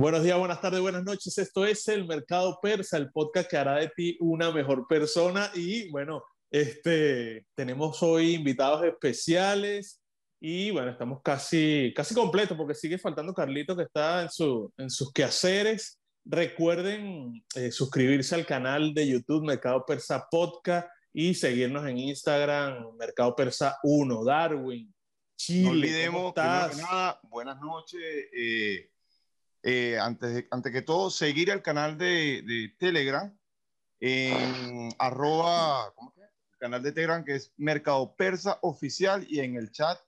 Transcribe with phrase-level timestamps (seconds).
[0.00, 1.36] Buenos días, buenas tardes, buenas noches.
[1.36, 5.50] Esto es el Mercado Persa, el podcast que hará de ti una mejor persona.
[5.54, 10.00] Y bueno, este, tenemos hoy invitados especiales
[10.40, 14.88] y bueno, estamos casi, casi completos porque sigue faltando Carlito que está en, su, en
[14.88, 16.00] sus quehaceres.
[16.24, 23.36] Recuerden eh, suscribirse al canal de YouTube Mercado Persa Podcast y seguirnos en Instagram Mercado
[23.36, 24.94] Persa 1, Darwin.
[25.36, 28.00] Chile, no olvidemos, nada, buenas noches.
[28.32, 28.90] Eh,
[29.62, 33.36] eh, antes, de, antes que todo, seguir el canal de, de Telegram
[34.00, 36.22] en arroba, ¿cómo que?
[36.22, 39.98] El canal de Telegram que es Mercado Persa Oficial y en el chat,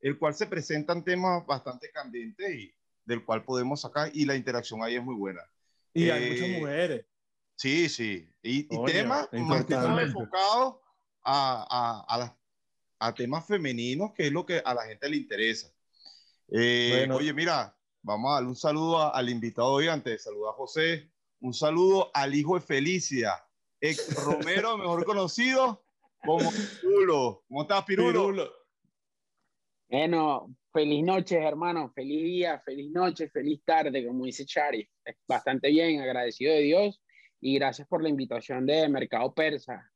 [0.00, 4.82] el cual se presentan temas bastante candentes y del cual podemos sacar y la interacción
[4.82, 5.40] ahí es muy buena.
[5.94, 7.06] Y hay muchas eh, mujeres.
[7.56, 8.30] Sí, sí.
[8.42, 10.76] Y, y temas más que enfocados
[11.24, 12.36] a, a, a,
[13.00, 15.72] a, temas femeninos, que es lo que a la gente le interesa.
[16.50, 17.77] Eh, Oye, mira,
[18.08, 20.22] Vamos a darle un saludo al invitado hoy antes.
[20.22, 21.10] Saludo a José.
[21.40, 23.34] Un saludo al hijo de Felicia,
[23.82, 25.84] ex Romero, mejor conocido
[26.24, 26.50] como
[26.80, 27.44] Pirulo.
[27.46, 28.50] ¿Cómo estás, Pirulo?
[29.90, 31.92] Bueno, feliz noche, hermano.
[31.94, 34.88] Feliz día, feliz noche, feliz tarde, como dice Chari.
[35.26, 37.02] Bastante bien, agradecido de Dios
[37.42, 39.86] y gracias por la invitación de Mercado Persa.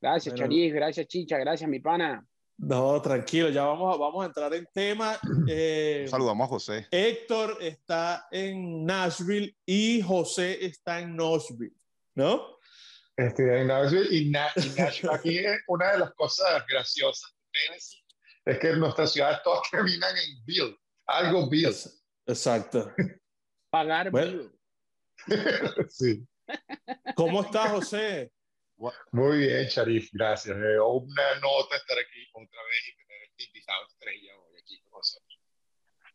[0.00, 2.24] Gracias, Chari, gracias, Chicha, gracias, mi pana.
[2.58, 5.18] No, tranquilo, ya vamos a, vamos a entrar en tema.
[5.50, 6.86] Eh, Saludamos a José.
[6.90, 11.74] Héctor está en Nashville y José está en Nashville,
[12.14, 12.58] ¿no?
[13.16, 17.34] Estoy en Nashville y, Nashville aquí es una de las cosas graciosas
[18.44, 21.74] es que nuestras ciudades todas terminan en Bill, algo Bill.
[22.26, 22.92] Exacto.
[23.70, 24.50] Pagar Bill.
[25.88, 26.26] sí.
[27.14, 28.32] ¿Cómo está José?
[29.12, 30.56] Muy bien, Sharif, gracias.
[30.56, 34.98] Eh, una nota estar aquí otra vez y tener este invitado estrella hoy aquí con
[34.98, 35.40] nosotros.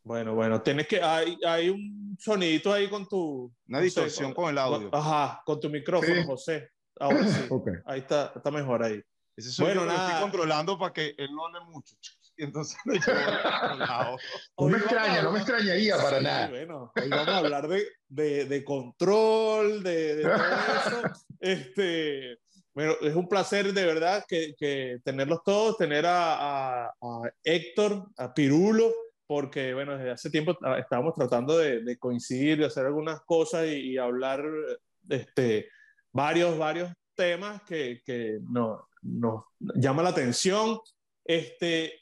[0.04, 3.54] Bueno, bueno, tienes que, hay, hay un sonidito ahí con tu...
[3.68, 4.90] Una distorsión con, el audio.
[4.94, 6.70] Ajá, con tu micrófono, José.
[7.00, 7.48] Ahora sí.
[7.86, 9.02] Ahí está, está mejor ahí.
[9.36, 10.10] Ese bueno, nada.
[10.10, 11.96] estoy controlando para que él no hable mucho.
[12.38, 12.94] Y entonces no
[14.68, 16.50] me extraña, no me extrañaría para nada.
[16.50, 21.02] Bueno, hoy vamos a hablar de, de, de control, de, de todo eso.
[21.40, 22.40] este,
[22.74, 26.92] bueno, es un placer de verdad que, que tenerlos todos, tener a, a,
[27.44, 28.92] Héctor, a Pirulo,
[29.28, 33.92] porque bueno, desde hace tiempo estábamos tratando de, de coincidir, de hacer algunas cosas y,
[33.92, 34.44] y, hablar
[35.08, 35.70] este,
[36.12, 39.44] varios, varios temas que, que nos, nos
[39.76, 40.80] llama la atención.
[41.24, 41.94] Este,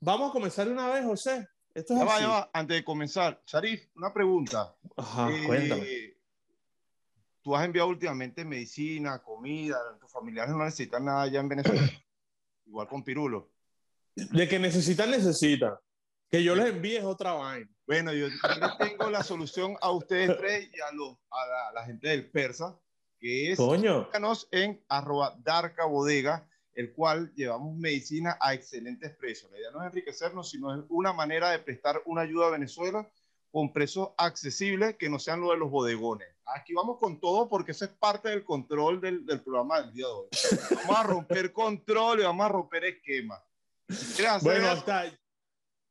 [0.00, 1.48] vamos a comenzar una vez, José.
[1.74, 2.50] Esto es ya va, ya va.
[2.52, 4.74] Antes de comenzar, Sharif, una pregunta.
[4.96, 6.13] Ajá, eh, cuéntame
[7.44, 11.82] tú has enviado últimamente medicina, comida, tus familiares no necesitan nada allá en Venezuela.
[12.66, 13.52] Igual con Pirulo.
[14.16, 15.74] De que necesitan, necesitan.
[16.30, 17.70] Que yo les envíe es otra vaina.
[17.86, 18.28] Bueno, yo,
[18.78, 22.80] tengo la solución a ustedes tres y a, los, a, la, gente del Persa,
[23.20, 24.08] que es Coño.
[24.50, 29.52] en arroba darca bodega, el cual llevamos medicina a excelentes precios.
[29.52, 33.06] La idea no es enriquecernos, sino es una manera de prestar una ayuda a Venezuela
[33.54, 36.26] con precios accesibles que no sean lo de los bodegones.
[36.56, 40.06] Aquí vamos con todo porque eso es parte del control del, del programa del día
[40.08, 40.28] de hoy.
[40.74, 43.40] Vamos a romper control y vamos a romper esquema.
[44.42, 45.04] Bueno, está.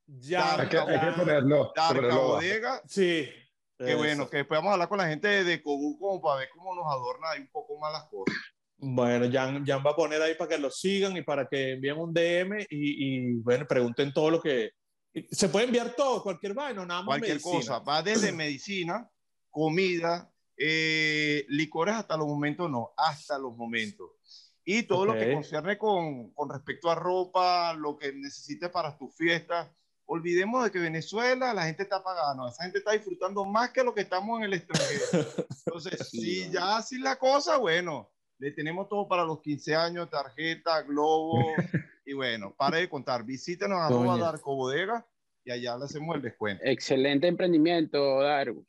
[0.05, 1.71] Ya, hay que, hay que ponerlo.
[1.73, 2.81] Darca bodega.
[2.85, 3.29] Sí.
[3.77, 6.49] Qué bueno, que después vamos a hablar con la gente de Cobu como para ver
[6.53, 8.35] cómo nos adorna ahí un poco más las cosas.
[8.75, 11.97] Bueno, Jan, Jan va a poner ahí para que lo sigan y para que envíen
[11.97, 14.71] un DM y, y bueno, pregunten todo lo que,
[15.31, 17.19] se puede enviar todo, cualquier vaina, nada más.
[17.19, 19.09] Cualquier cosa, va desde medicina,
[19.49, 24.09] comida, eh, licores hasta los momentos, no, hasta los momentos.
[24.65, 29.13] Y todo lo que concierne con, con, respecto a ropa, lo que necesites para tus
[29.15, 29.69] fiestas.
[30.05, 33.93] Olvidemos de que Venezuela la gente está pagando, esa gente está disfrutando más que lo
[33.93, 35.01] que estamos en el extranjero.
[35.65, 40.81] Entonces, si ya así la cosa, bueno, le tenemos todo para los 15 años, tarjeta,
[40.81, 41.37] globo,
[42.05, 45.05] y bueno, para de contar, visítenos a Darko Bodega
[45.45, 46.63] y allá le hacemos el descuento.
[46.65, 48.65] Excelente emprendimiento, Darwin.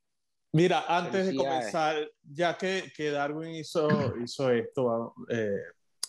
[0.53, 3.89] Mira, antes de comenzar, ya que, que Darwin hizo,
[4.23, 5.59] hizo esto, eh,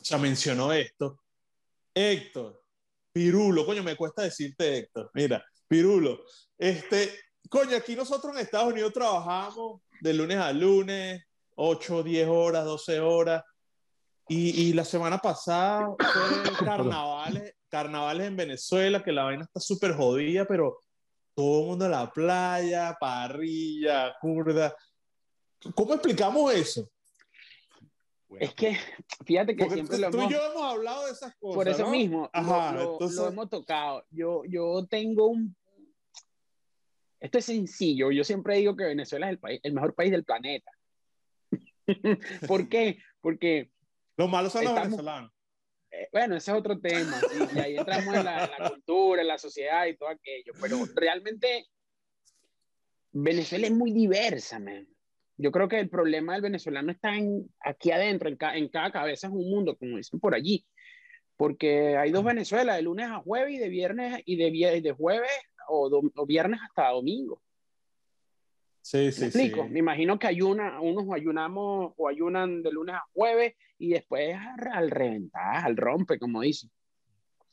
[0.05, 1.19] sea, mencionó esto,
[1.91, 2.61] Héctor,
[3.11, 6.23] Pirulo, coño, me cuesta decirte Héctor, mira, Pirulo,
[6.59, 7.11] este,
[7.49, 11.23] coño, aquí nosotros en Estados Unidos trabajamos de lunes a lunes,
[11.55, 13.43] 8, 10 horas, 12 horas,
[14.27, 19.93] y, y la semana pasada fue carnavales, carnavales en Venezuela, que la vaina está súper
[19.93, 20.79] jodida, pero
[21.33, 24.75] todo el mundo en la playa, parrilla, curda.
[25.73, 26.89] ¿Cómo explicamos eso?
[28.39, 28.77] Es que,
[29.25, 30.31] fíjate que siempre lo tú hemos...
[30.31, 31.55] y yo hemos hablado de esas cosas.
[31.55, 31.91] Por eso ¿no?
[31.91, 33.17] mismo, Ajá, lo, lo, entonces...
[33.17, 34.05] lo, hemos tocado.
[34.09, 35.55] Yo, yo tengo un.
[37.19, 38.11] Esto es sencillo.
[38.11, 40.71] Yo siempre digo que Venezuela es el, país, el mejor país del planeta.
[42.47, 42.99] ¿Por qué?
[43.21, 43.71] Porque...
[44.17, 45.31] Los malos son los venezolanos.
[45.97, 47.19] Eh, bueno, ese es otro tema.
[47.55, 50.53] y ahí entramos en la, cultura, en la sociedad y todo aquello.
[50.59, 51.67] Pero realmente
[53.11, 54.87] Venezuela es muy diversa, man.
[55.37, 59.27] Yo creo que el problema del venezolano está en, aquí adentro, en, en cada cabeza
[59.27, 60.65] es un mundo, como dicen por allí.
[61.37, 65.31] Porque hay dos Venezuelas, de lunes a jueves y de viernes y de, de jueves
[65.67, 67.41] o, o viernes hasta domingo.
[68.81, 69.67] Sí, sí, ¿Me explico?
[69.67, 74.35] Me imagino que ayuna, unos ayunamos o ayunan de lunes a jueves y después
[74.73, 76.71] al reventar, al rompe, como dicen.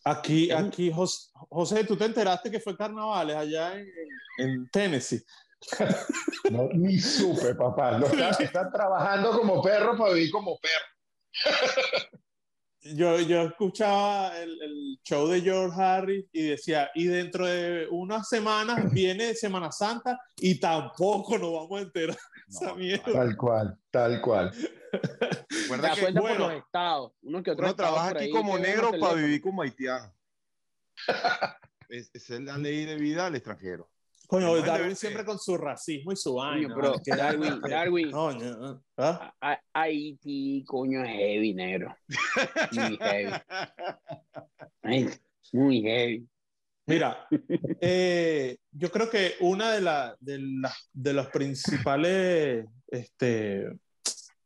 [0.05, 3.89] Aquí, aquí, José, ¿tú te enteraste que fue carnavales allá en,
[4.39, 5.23] en Tennessee?
[6.51, 7.99] No, ni supe, papá.
[7.99, 8.07] Lo
[8.39, 10.87] está, trabajando como perro para vivir como perro.
[12.85, 18.29] Yo, yo escuchaba el, el, show de George Harris y decía, y dentro de unas
[18.29, 22.17] semanas viene Semana Santa y tampoco nos vamos a enterar.
[23.05, 24.53] tal cual, tal cual.
[25.49, 27.13] Recuerda que, bueno, los estados.
[27.23, 30.13] Uno, que otro trabaja aquí como negro para vivir como haitiano.
[31.89, 33.92] es, esa es la ley de vida al extranjero.
[34.33, 36.75] Coño, Darwin siempre con su racismo y su vaina.
[36.75, 38.11] Pero Darwin, Darwin.
[38.11, 39.31] Coño, ¿ah?
[39.75, 41.95] Haití, coño, es heavy, negro.
[42.73, 43.31] Muy heavy.
[45.53, 46.27] muy heavy.
[46.87, 47.29] Mira,
[47.79, 53.67] eh, yo creo que una de, la, de, la, de los principales este,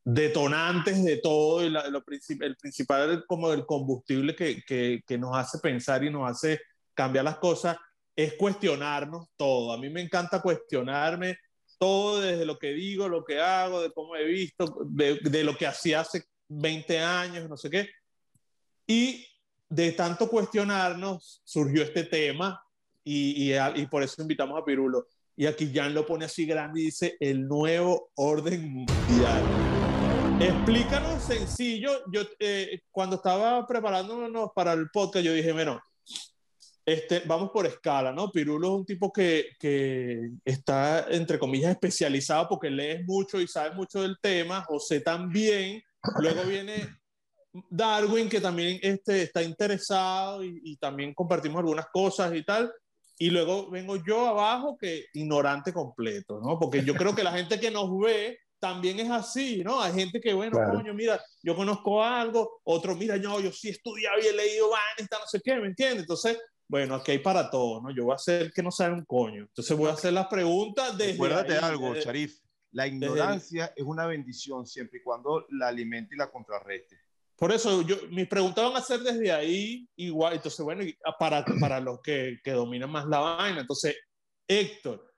[0.02, 5.60] detonantes de todo y lo, el principal como del combustible que, que, que nos hace
[5.60, 6.60] pensar y nos hace
[6.92, 7.76] cambiar las cosas
[8.16, 9.72] es cuestionarnos todo.
[9.72, 11.38] A mí me encanta cuestionarme
[11.78, 15.66] todo desde lo que digo, lo que hago, de cómo he visto, de, lo que
[15.66, 17.90] hacía hace 20 años, no sé qué.
[18.86, 19.26] Y
[19.68, 22.62] de tanto cuestionarnos surgió este tema
[23.04, 25.08] y, y, y, por eso invitamos a Pirulo.
[25.36, 29.42] Y aquí Jan lo pone así grande y dice el nuevo orden mundial.
[30.40, 31.90] Explícanos sencillo.
[32.10, 35.80] Yo eh, cuando estaba preparándonos para el podcast, yo dije, bueno,
[36.86, 38.30] este, vamos por escala, ¿no?
[38.30, 43.74] Pirulo es un tipo que, que, está, entre comillas, especializado porque lees mucho y sabe
[43.74, 44.62] mucho del tema.
[44.62, 45.82] José también.
[46.20, 46.96] Luego viene
[47.68, 52.72] Darwin, que también este, está interesado y, y, también compartimos algunas cosas y tal.
[53.18, 56.56] Y luego vengo yo abajo, que ignorante completo, ¿no?
[56.56, 59.80] Porque yo creo que la gente que nos ve también es así, ¿no?
[59.80, 63.72] Hay gente que, bueno, coño, mira, yo conozco algo, otro, mira, yo, yo sí he
[63.72, 66.02] estudiado y he leído está no sé qué, ¿me entiendes?
[66.02, 66.38] Entonces,
[66.68, 67.90] bueno, aquí hay para todo, ¿no?
[67.90, 69.42] Yo voy a hacer que no sabe un coño.
[69.42, 71.12] Entonces voy a hacer las preguntas de.
[71.12, 72.40] Acuérdate algo, Sharif.
[72.72, 76.98] La ignorancia es una bendición siempre y cuando la alimente y la contrarreste.
[77.36, 80.34] Por eso, yo, mis preguntas van a ser desde ahí igual.
[80.34, 80.82] Entonces, bueno,
[81.18, 83.60] para, para los que, que dominan más la vaina.
[83.60, 83.96] Entonces,
[84.48, 85.14] Héctor,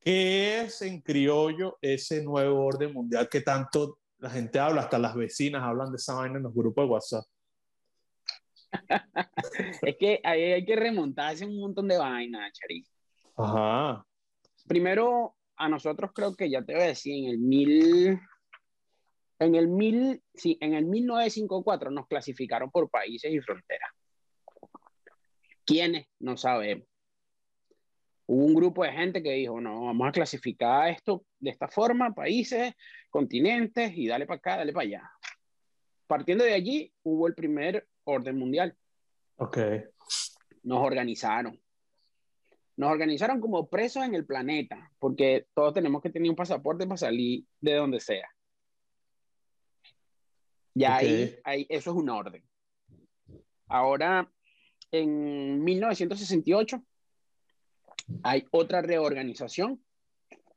[0.00, 4.82] ¿qué es en criollo ese nuevo orden mundial que tanto la gente habla?
[4.82, 7.24] Hasta las vecinas hablan de esa vaina en los grupos de WhatsApp.
[9.82, 12.84] es que ahí hay que remontarse un montón de vainas, Chari.
[13.36, 14.04] Ajá.
[14.66, 18.20] Primero, a nosotros creo que ya te voy a decir, en el mil,
[19.38, 23.90] en el mil, sí, en el 1954 nos clasificaron por países y fronteras.
[25.64, 26.06] ¿Quiénes?
[26.18, 26.86] No sabemos.
[28.26, 32.14] Hubo un grupo de gente que dijo, no, vamos a clasificar esto de esta forma,
[32.14, 32.72] países,
[33.10, 35.10] continentes, y dale para acá, dale para allá.
[36.06, 38.76] Partiendo de allí, hubo el primer orden mundial.
[39.36, 39.58] Ok.
[40.62, 41.60] Nos organizaron.
[42.76, 46.96] Nos organizaron como presos en el planeta, porque todos tenemos que tener un pasaporte para
[46.96, 48.28] salir de donde sea.
[50.74, 52.42] Y ahí, ahí, eso es un orden.
[53.68, 54.30] Ahora,
[54.90, 56.82] en 1968,
[58.22, 59.82] hay otra reorganización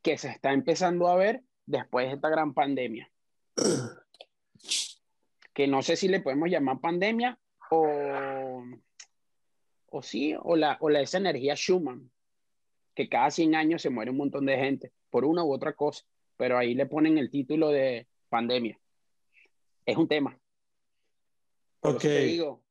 [0.02, 3.10] que se está empezando a ver después de esta gran pandemia
[5.56, 8.62] que no sé si le podemos llamar pandemia o,
[9.86, 12.12] o sí, o la, o la esa energía Schumann,
[12.94, 16.04] que cada 100 años se muere un montón de gente por una u otra cosa,
[16.36, 18.78] pero ahí le ponen el título de pandemia.
[19.86, 20.38] Es un tema.
[21.80, 22.04] ok.
[22.04, 22.62] digo,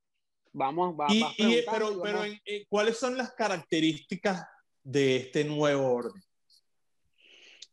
[0.54, 1.24] vamos, va, y,
[1.66, 2.20] pero, pero
[2.70, 4.46] ¿cuáles son las características
[4.84, 6.22] de este nuevo orden?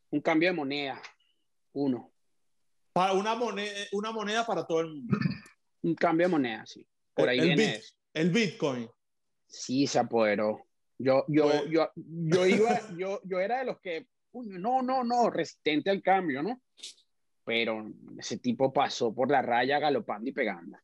[0.08, 1.02] Un cambio de moneda,
[1.74, 2.11] uno.
[2.92, 5.16] Para una moneda, una moneda para todo el mundo.
[5.82, 6.86] Un cambio de moneda, sí.
[7.14, 7.80] Por ahí el, viene
[8.14, 8.88] el Bitcoin.
[9.46, 10.66] Sí, se apoderó.
[10.98, 15.30] Yo, yo, pues- yo, yo iba, yo, yo era de los que, no, no, no,
[15.30, 16.62] resistente al cambio, ¿no?
[17.44, 20.78] Pero ese tipo pasó por la raya galopando y pegando.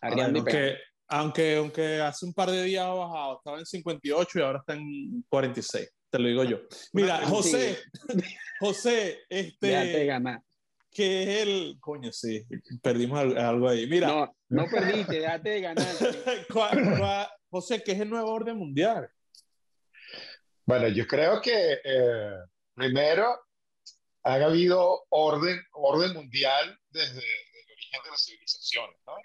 [0.00, 4.58] aunque, aunque, aunque hace un par de días ha bajado, estaba en 58 y ahora
[4.58, 5.88] está en 46.
[6.10, 6.58] te lo digo yo.
[6.92, 7.78] Mira, José,
[8.60, 9.68] José, este...
[10.92, 11.76] ¿Qué es el...
[11.80, 12.44] Coño, sí,
[12.82, 13.86] perdimos algo ahí.
[13.86, 14.08] Mira.
[14.08, 15.86] No, no perdiste, déjate de ganar.
[17.50, 19.10] José, ¿qué es el nuevo orden mundial?
[20.64, 22.36] Bueno, yo creo que eh,
[22.74, 23.40] primero
[24.22, 28.96] ha habido orden, orden mundial desde, el origen de las civilizaciones.
[29.06, 29.16] ¿no?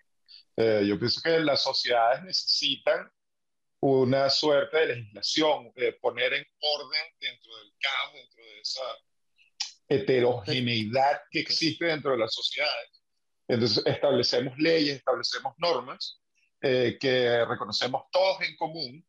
[0.57, 3.11] Eh, yo pienso que las sociedades necesitan
[3.79, 8.81] una suerte de legislación, de poner en orden dentro del caos, dentro de esa
[9.87, 13.03] heterogeneidad que existe dentro de las sociedades.
[13.47, 16.21] Entonces establecemos leyes, establecemos normas
[16.61, 19.05] eh, que reconocemos todos en común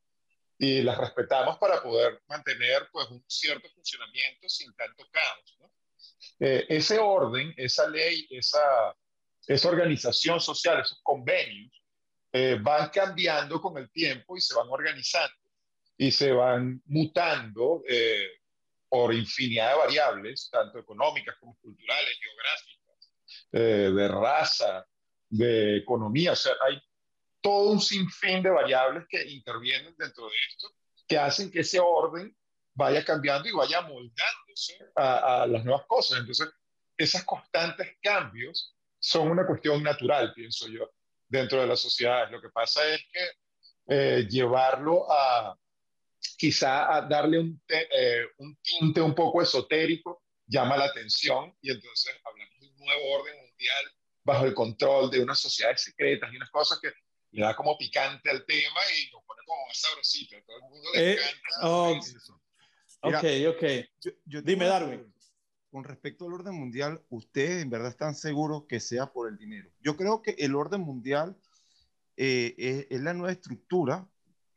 [0.58, 5.56] y las respetamos para poder mantener pues, un cierto funcionamiento sin tanto caos.
[5.60, 5.70] ¿no?
[6.40, 8.94] Eh, ese orden, esa ley, esa,
[9.46, 11.72] esa organización social, esos convenios,
[12.32, 15.34] eh, van cambiando con el tiempo y se van organizando
[15.96, 18.37] y se van mutando eh,
[18.88, 24.86] por infinidad de variables, tanto económicas como culturales, geográficas, de raza,
[25.28, 26.32] de economía.
[26.32, 26.80] O sea, hay
[27.40, 30.68] todo un sinfín de variables que intervienen dentro de esto,
[31.06, 32.34] que hacen que ese orden
[32.74, 36.20] vaya cambiando y vaya moldándose a, las nuevas cosas.
[36.20, 36.48] Entonces,
[36.96, 40.90] esos constantes cambios son una cuestión natural, pienso yo,
[41.28, 42.30] dentro de las sociedades.
[42.30, 43.30] Lo que pasa es que
[43.88, 45.56] eh, llevarlo a
[46.36, 52.14] quizá a darle un, eh, un tinte un poco esotérico llama la atención y entonces
[52.24, 53.84] hablamos de un nuevo orden mundial
[54.24, 56.92] bajo el control de unas sociedades secretas y unas cosas que
[57.30, 60.36] le da como picante al tema y lo pone como más sabrosito.
[60.46, 61.68] todo el mundo le eh, encanta.
[61.68, 62.00] Oh,
[63.02, 64.12] ok, ok.
[64.24, 65.14] Yo, Dime, Darwin.
[65.70, 69.70] Con respecto al orden mundial, ¿ustedes en verdad están seguros que sea por el dinero?
[69.80, 71.36] Yo creo que el orden mundial
[72.16, 74.08] eh, es, la nueva estructura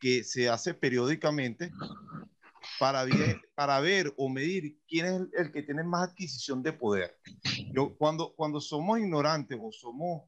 [0.02, 1.72] que se hace periódicamente
[2.80, 3.06] para,
[3.56, 7.16] para ver o medir quién es el, que tiene más adquisición de poder.
[7.72, 10.24] Yo, cuando, cuando somos ignorantes o somos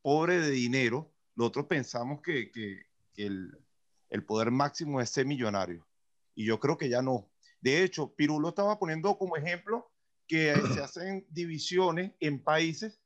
[0.00, 3.58] pobres de dinero, nosotros pensamos que, que, el,
[4.10, 5.84] el, poder máximo es ser millonario.
[6.36, 7.28] Y yo creo que ya no.
[7.60, 9.90] De hecho, Pirulo estaba poniendo como ejemplo
[10.28, 13.00] que se hacen divisiones en países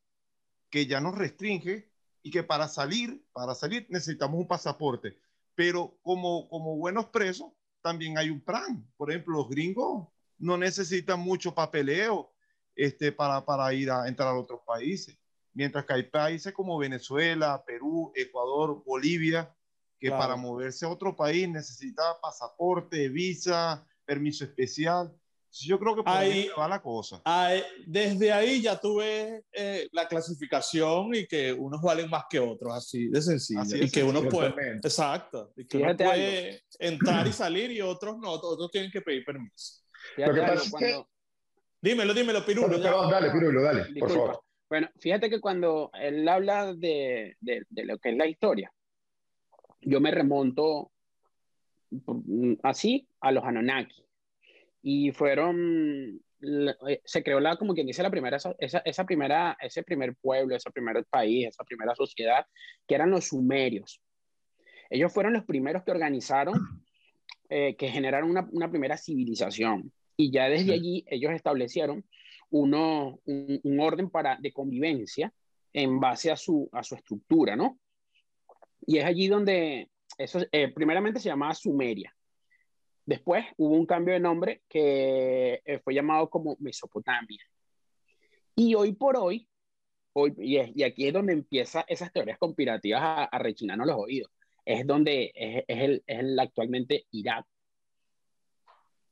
[0.69, 1.91] que ya nos restringe
[2.23, 5.17] y que para salir, para salir necesitamos un pasaporte.
[5.55, 8.87] Pero como, como buenos presos, también hay un plan.
[8.97, 12.33] Por ejemplo, los gringos no necesitan mucho papeleo
[12.75, 15.17] este, para, para ir a entrar a otros países
[15.55, 19.55] mientras que hay países como Venezuela, Perú, Ecuador, Bolivia,
[19.99, 25.15] que para moverse a otro país necesita pasaporte, visa, permiso especial.
[25.53, 27.23] Yo creo que por ahí va la cosa.
[27.87, 33.09] desde ahí ya tuve eh, la clasificación y que unos valen más que otros, así
[33.09, 33.77] de sencillo.
[33.77, 38.31] y que uno puede, exacto, y que uno puede entrar y salir y otros no,
[38.31, 39.83] otros tienen que pedir permiso.
[40.17, 41.05] Lo que pasa es que...
[41.83, 42.79] Dímelo, dímelo, Pirulo.
[42.79, 44.43] dale, Pirulo, dale, por favor.
[44.73, 48.73] Bueno, fíjate que cuando él habla de, de, lo que es la historia,
[49.83, 50.93] yo me remonto
[51.91, 54.02] mm, así a los Anunnaki.
[54.83, 59.83] Y fueron, eh, se creó la, como quien dice, la primera, esa, esa primera, ese
[59.83, 62.47] primer pueblo, ese primer país, esa primera sociedad,
[62.87, 64.01] que eran los sumerios.
[64.91, 66.55] Ellos fueron los primeros que organizaron,
[67.49, 69.93] eh, que generaron una, una primera civilización.
[70.17, 72.05] Y ya desde allí ellos establecieron
[72.51, 75.33] uno, un, orden para, de convivencia
[75.73, 77.79] en base a su, a su estructura, ¿no?
[78.87, 82.15] Y es allí donde, eso eh, primeramente se llamaba Sumeria.
[83.05, 87.43] Después hubo un cambio de nombre que eh, fue llamado como Mesopotamia.
[88.55, 89.49] Y hoy por hoy,
[90.13, 94.31] hoy y, aquí es donde empiezan esas teorías conspirativas a, a rechinarnos los oídos.
[94.65, 97.45] Es donde es, es, el, es el actualmente Irak.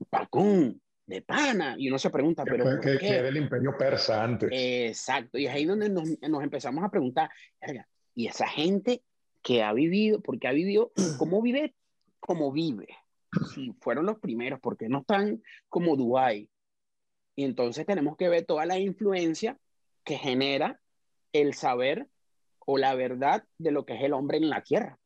[0.09, 0.81] Pacún,
[1.11, 1.75] de pana.
[1.77, 2.81] Y uno se pregunta, pero.
[2.81, 4.49] Que, era el imperio persa antes.
[4.53, 5.37] Exacto.
[5.37, 7.29] Y es ahí donde nos, nos empezamos a preguntar,
[8.15, 9.03] y esa gente
[9.43, 11.75] que ha vivido, porque ha vivido, ¿cómo vive?
[12.21, 12.89] ¿Cómo vive?
[13.55, 16.51] Si fueron los primeros, porque no están como Dubái?
[17.37, 19.59] Y entonces tenemos que ver toda la influencia
[20.05, 20.81] que genera
[21.33, 22.09] el saber
[22.59, 24.99] o la verdad de lo que es el hombre en la tierra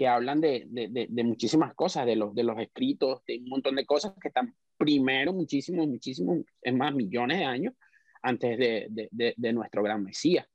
[0.00, 3.76] que hablan de, de, de, muchísimas cosas, de los, de los escritos, de un montón
[3.76, 7.74] de cosas que están primero muchísimos, muchísimos, es más, millones de años
[8.22, 10.46] antes de, nuestro gran Mesías,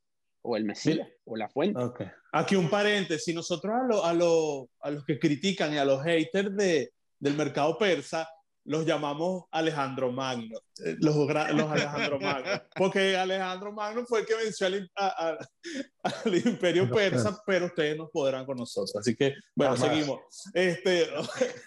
[0.46, 1.82] o el Mesías, o la fuente.
[1.82, 2.08] Okay.
[2.32, 6.04] Aquí un paréntesis, nosotros a, lo, a, lo, a los que critican y a los
[6.04, 8.28] haters de, del mercado persa,
[8.66, 14.36] los llamamos Alejandro Magno, eh, los, los Alejandro Magno, porque Alejandro Magno fue el que
[14.36, 18.96] venció al, al imperio persa, pero ustedes no podrán con nosotros.
[18.96, 20.20] Así que, bueno, seguimos.
[20.54, 21.08] Este,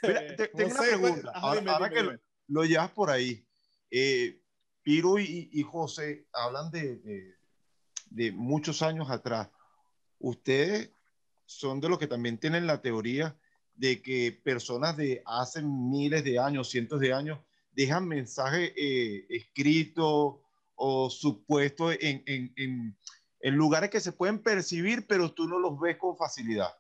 [0.55, 1.33] tengo una pregunta.
[1.35, 2.19] ahora, que
[2.49, 3.45] lo, llevas por ahí,
[3.91, 4.41] eh,
[4.83, 7.38] Piro y, José hablan de, de
[8.33, 9.49] muchos años atrás.
[10.19, 10.91] Ustedes
[11.47, 13.37] son de los que también tienen la teoría
[13.75, 17.39] de que personas de hace miles de años, cientos de años,
[17.73, 20.37] dejan mensajes eh, escritos
[20.75, 22.97] o supuestos en, en,
[23.41, 26.71] en, lugares que se pueden percibir, pero tú no los ves con facilidad.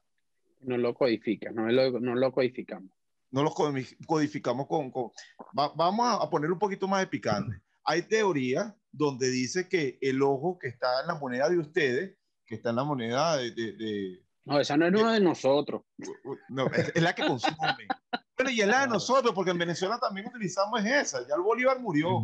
[0.60, 2.90] No lo codificas, no lo, no lo codificamos.
[3.30, 4.90] No los codificamos con...
[4.90, 5.10] con...
[5.52, 7.60] vamos a poner un poquito más de picante.
[7.90, 12.16] Hay teoría donde dice que el ojo que está en la moneda de ustedes,
[12.46, 15.82] que está en la moneda de no, esa no es uno de nosotros.
[16.48, 17.86] No, es, la que consume.
[18.34, 21.20] bueno, y es la de nosotros, porque en Venezuela también utilizamos esa.
[21.28, 22.20] Ya el Bolívar murió.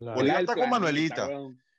[0.00, 1.28] Bolívar está con Manuelita.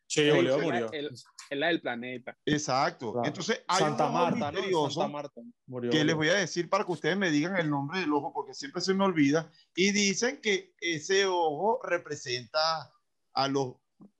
[0.05, 0.91] Sí, Bolívar murió.
[0.91, 2.37] Es la del planeta.
[2.45, 3.19] Exacto.
[3.25, 4.89] Entonces, hay Santa Marta, ¿no?
[4.91, 5.41] Santa Marta.
[5.65, 8.31] Murió, que les voy a decir para que ustedes me digan el nombre del ojo,
[8.31, 9.51] porque siempre se me olvida.
[9.75, 12.93] Y dicen que ese ojo representa
[13.33, 13.75] a los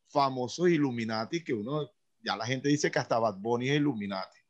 [0.08, 1.92] famosos Illuminati, que uno,
[2.22, 4.44] ya la gente dice que hasta Bad Bunny es Illuminati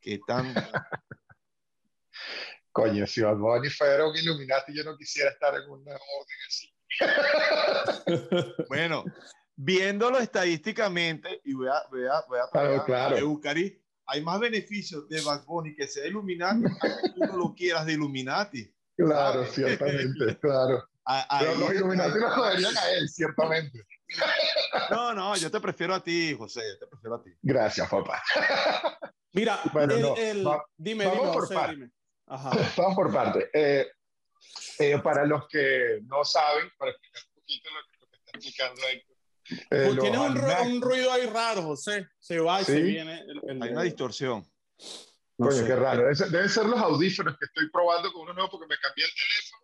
[0.00, 0.54] que tan...
[2.72, 6.72] Coño, si Bad Bunny fuera un Illuminati, yo no quisiera estar en una orden así.
[8.68, 9.04] bueno,
[9.56, 13.18] viéndolo estadísticamente, y voy a, voy a, voy a, claro, claro.
[13.18, 17.54] Eucari, hay más beneficios de Bad Bunny que sea Illuminati a que tú no lo
[17.54, 18.72] quieras de Illuminati.
[18.96, 20.88] Claro, ciertamente, claro.
[21.38, 23.84] Pero los Illuminati lo joderían a él, ciertamente.
[24.90, 27.30] No, no, yo te prefiero a ti, José, te prefiero a ti.
[27.42, 28.20] Gracias, papá.
[29.32, 29.60] Mira,
[30.16, 31.90] el, dime, vamos por parte.
[32.76, 33.50] Vamos por parte.
[33.52, 33.88] Eh,
[34.78, 39.16] eh, para los que no saben, para explicar un poquito lo que, está explicando Héctor.
[39.70, 42.08] Eh, tienes un, ruido ahí raro, José.
[42.20, 43.24] Se va y se viene.
[43.60, 44.48] Hay una distorsión.
[45.36, 46.04] Coño, qué raro.
[46.30, 49.59] Deben ser los audífonos que estoy probando con uno nuevo porque me cambié el teléfono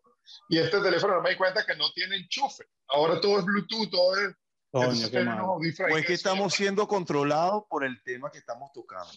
[0.49, 2.65] y este teléfono no me di cuenta que no tiene enchufe.
[2.89, 4.35] Ahora todo es Bluetooth, todo es
[4.71, 9.13] pues que estamos siendo controlados por el tema que estamos tocando.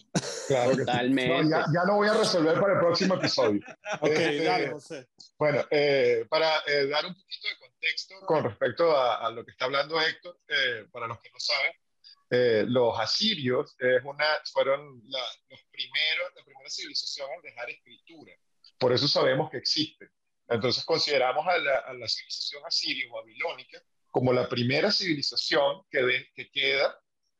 [0.48, 1.50] Claro Totalmente.
[1.50, 3.60] ya, lo voy a resolver para el próximo episodio.
[4.00, 5.08] ok, este, dale, José.
[5.38, 9.66] Bueno, eh, para eh, dar un poquito de contexto con respecto a, lo que está
[9.66, 15.60] hablando Héctor, eh, para los que no saben, los asirios es una, fueron la, los
[15.70, 18.32] primeros, la primera civilización en dejar escritura.
[18.78, 20.08] Por eso sabemos que existen.
[20.50, 26.26] Entonces consideramos a la, a la civilización asiria o babilónica como la primera civilización que,
[26.34, 26.98] que queda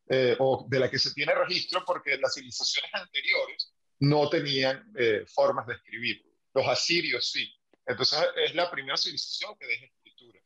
[0.09, 5.25] eh, o de la que se tiene registro porque las civilizaciones anteriores no tenían eh,
[5.27, 6.25] formas de escribir.
[6.55, 7.53] Los asirios sí.
[7.85, 10.41] Entonces es la primera civilización que deja escritura.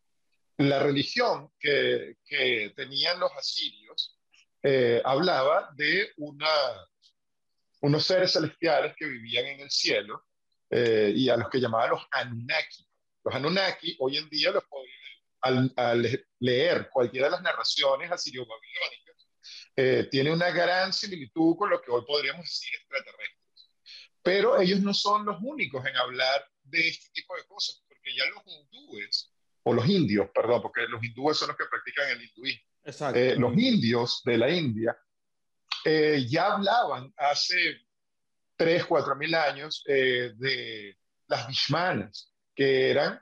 [0.57, 4.19] La religión que, que tenían los asirios
[4.63, 6.49] eh, hablaba de una,
[7.83, 10.25] unos seres celestiales que vivían en el cielo
[10.77, 12.87] y a los que llamaban los Anunnaki.
[13.25, 14.95] Los Anunnaki hoy en día los podemos
[15.45, 19.29] al, leer cualquiera de las narraciones asirio-babilónicas,
[19.77, 23.71] eh, tiene una gran similitud con lo que hoy podríamos decir extraterrestres.
[24.23, 28.25] Pero ellos no son los únicos en hablar de este tipo de cosas, porque ya
[28.27, 29.33] los hindúes,
[29.65, 32.63] o los indios, perdón, porque los hindúes son los que practican el hinduismo.
[33.15, 34.97] Eh, los indios de la India
[35.85, 37.84] eh, ya hablaban hace
[38.57, 43.21] 3, 4 mil años de las Vishmanas, que eran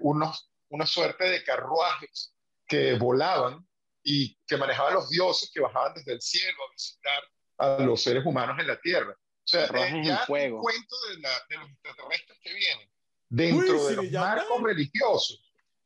[0.00, 2.34] unos una suerte de carruajes
[2.66, 3.64] que volaban
[4.02, 7.22] y que manejaban los dioses que bajaban desde el cielo a visitar
[7.58, 9.12] a los seres humanos en la tierra.
[9.12, 12.90] O sea, es ya un cuento de, los extraterrestres que vienen
[13.28, 15.40] dentro de los marcos religiosos.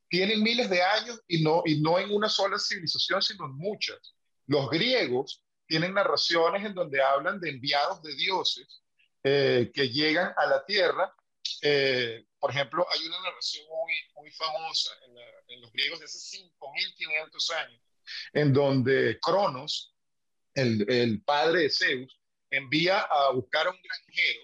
[0.09, 4.15] Tienen miles de años y no, y no en una sola civilización, sino en muchas.
[4.47, 8.83] Los griegos tienen narraciones en donde hablan de enviados de dioses
[9.23, 11.15] eh, que llegan a la tierra
[11.63, 14.93] eh, por ejemplo, hay una narración muy, muy famosa
[15.49, 17.81] en, los griegos de hace 5.500 años,
[18.33, 19.95] en donde Cronos,
[20.55, 24.41] el, el, padre de Zeus, envía a buscar a un granjero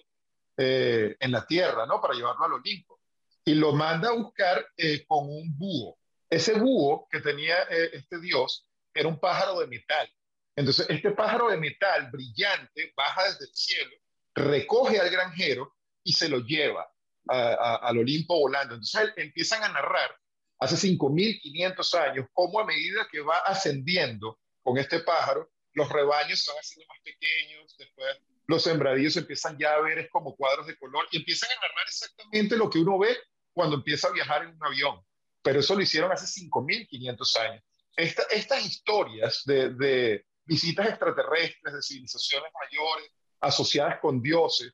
[0.56, 2.00] eh, en la tierra, ¿no?
[2.00, 3.00] Para llevarlo al Olimpo.
[3.44, 5.98] Y lo manda a buscar eh, con un búho.
[6.28, 10.10] Ese búho que tenía este dios era un pájaro de metal.
[10.56, 13.96] Entonces, este pájaro de metal brillante baja desde el cielo,
[14.34, 16.88] recoge al granjero y se lo lleva
[17.26, 18.74] al Olimpo volando.
[18.74, 20.14] Entonces empiezan a narrar
[20.58, 26.50] hace 5.500 años cómo a medida que va ascendiendo con este pájaro, los rebaños se
[26.50, 30.76] van haciendo más pequeños, después los sembradíos empiezan ya a ver es como cuadros de
[30.76, 33.16] color y empiezan a narrar exactamente lo que uno ve
[33.52, 35.00] cuando empieza a viajar en un avión,
[35.42, 37.64] pero eso lo hicieron hace 5.500 años.
[37.96, 44.72] estas historias de, visitas extraterrestres, de civilizaciones mayores asociadas con dioses,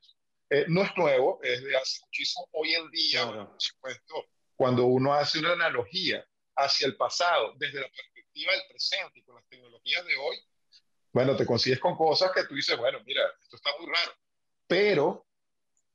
[0.49, 2.47] eh, no es nuevo, es de hace muchísimo.
[2.51, 7.87] Hoy en día, por supuesto, cuando uno hace una analogía hacia el pasado desde la
[7.89, 10.37] perspectiva del presente y con las tecnologías de hoy,
[11.13, 14.11] bueno, te consigues con cosas que tú dices, bueno, mira, esto está muy raro.
[14.67, 15.25] Pero,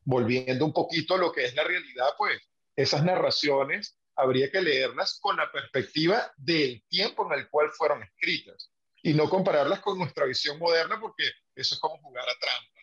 [0.05, 2.39] volviendo un poquito a lo que es la realidad, pues
[2.75, 8.71] esas narraciones habría que leerlas con la perspectiva del tiempo en el cual fueron escritas
[9.07, 11.23] y no compararlas con nuestra visión moderna porque
[11.55, 12.77] eso es como jugar a trampa.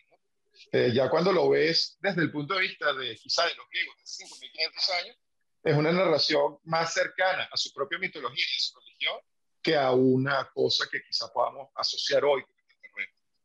[0.72, 3.94] Eh, ya cuando lo ves desde el punto de vista de quizá de los griegos
[3.98, 5.16] de 5.500 años,
[5.62, 9.20] es una narración más cercana a su propia mitología y a su religión
[9.62, 12.42] que a una cosa que quizá podamos asociar hoy.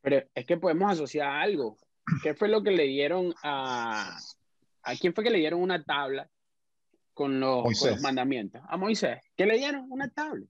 [0.01, 1.77] Pero es que podemos asociar algo.
[2.23, 4.17] ¿Qué fue lo que le dieron a...
[4.83, 6.29] ¿A quién fue que le dieron una tabla
[7.13, 8.61] con los, con los mandamientos?
[8.69, 9.19] A Moisés.
[9.35, 9.85] ¿Qué le dieron?
[9.89, 10.45] Una tabla.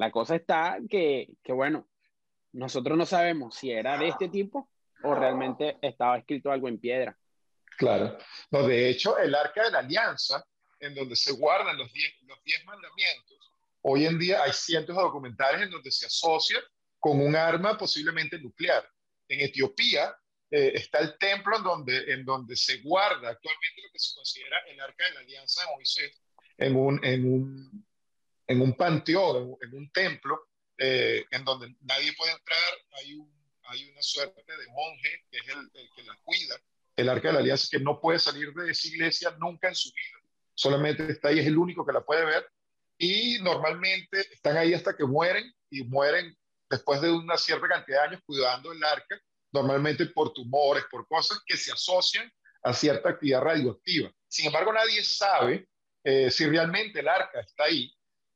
[0.00, 1.86] La cosa está que, que, bueno,
[2.52, 4.70] nosotros no sabemos si era de este tipo
[5.02, 7.18] o realmente estaba escrito algo en piedra.
[7.76, 8.16] Claro.
[8.50, 10.42] No, de hecho, el arca de la alianza,
[10.78, 15.02] en donde se guardan los diez, los diez mandamientos, hoy en día hay cientos de
[15.02, 16.60] documentales en donde se asocia
[16.98, 18.88] con un arma posiblemente nuclear.
[19.28, 20.16] En Etiopía
[20.50, 24.60] eh, está el templo en donde, en donde se guarda actualmente lo que se considera
[24.66, 26.22] el arca de la alianza de Moisés,
[26.56, 27.89] en un, en un,
[28.50, 33.88] en un panteón, en, un templo, eh, en donde nadie puede entrar, hay un hay
[33.88, 36.56] una suerte de monje que es el, que la cuida,
[36.96, 39.90] el arca de la alianza, que no puede salir de esa iglesia nunca en su
[39.90, 40.18] vida.
[40.54, 42.50] Solamente está ahí, es el único que la puede ver.
[42.98, 46.36] Y normalmente están ahí hasta que mueren y mueren
[46.68, 49.18] después de una cierta cantidad de años cuidando el arca,
[49.52, 52.30] normalmente por tumores, por cosas que se asocian
[52.64, 54.10] a cierta actividad radioactiva.
[54.28, 55.68] Sin embargo, nadie sabe
[56.02, 57.90] eh, si realmente el arca está ahí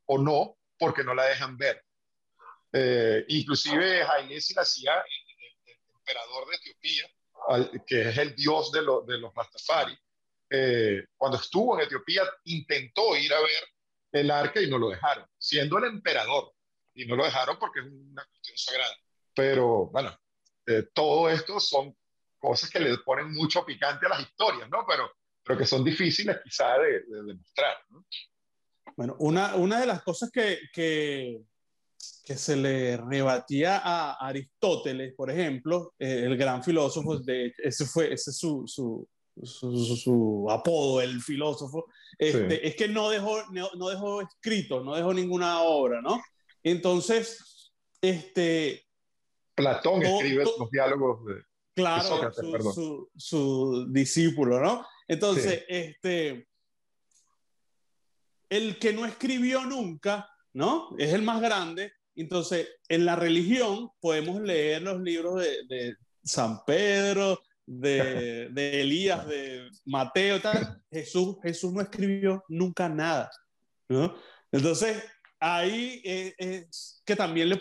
[0.06, 1.84] o no, porque no la dejan ver.
[2.72, 4.88] Eh, inclusive Haile Selassie,
[5.96, 7.06] emperador de Etiopía,
[7.86, 9.96] que es el dios de, de los Rastafari,
[10.50, 13.64] eh, cuando estuvo en Etiopía intentó ir a ver
[14.12, 16.52] el arca y no lo dejaron, siendo el emperador.
[16.94, 18.96] Y no lo dejaron porque es una cuestión sagrada.
[19.34, 20.16] Pero bueno,
[20.66, 21.96] eh, todo esto son
[22.38, 24.86] cosas que le ponen mucho picante a las historias, ¿no?
[24.86, 25.12] Pero,
[25.42, 27.78] pero que son difíciles quizá de, demostrar.
[28.96, 31.42] Bueno, una, una de las cosas que, que,
[32.24, 38.12] que se le rebatía a Aristóteles, por ejemplo, eh, el gran filósofo, de, ese fue
[38.12, 39.06] ese su, su,
[39.42, 41.86] su, apodo, el filósofo,
[42.18, 46.22] este, es que no dejó, no, dejó escrito, no dejó ninguna obra, ¿no?
[46.62, 48.86] Entonces, este...
[49.54, 51.34] Platón escribe los diálogos de,
[51.74, 54.86] claro, Sócrates, su, su, discípulo, ¿no?
[55.08, 56.48] Entonces, este...
[58.56, 60.94] El que no escribió nunca, ¿no?
[60.98, 67.42] Es el más grande, entonces, en la religión podemos leer los libros de, San Pedro,
[67.66, 68.46] de,
[68.80, 70.82] Elías, de Mateo, tal.
[70.90, 73.30] Jesús, Jesús no escribió nunca nada.
[73.88, 74.14] ¿no?
[74.52, 75.02] Entonces,
[75.40, 77.60] ahí es que también le,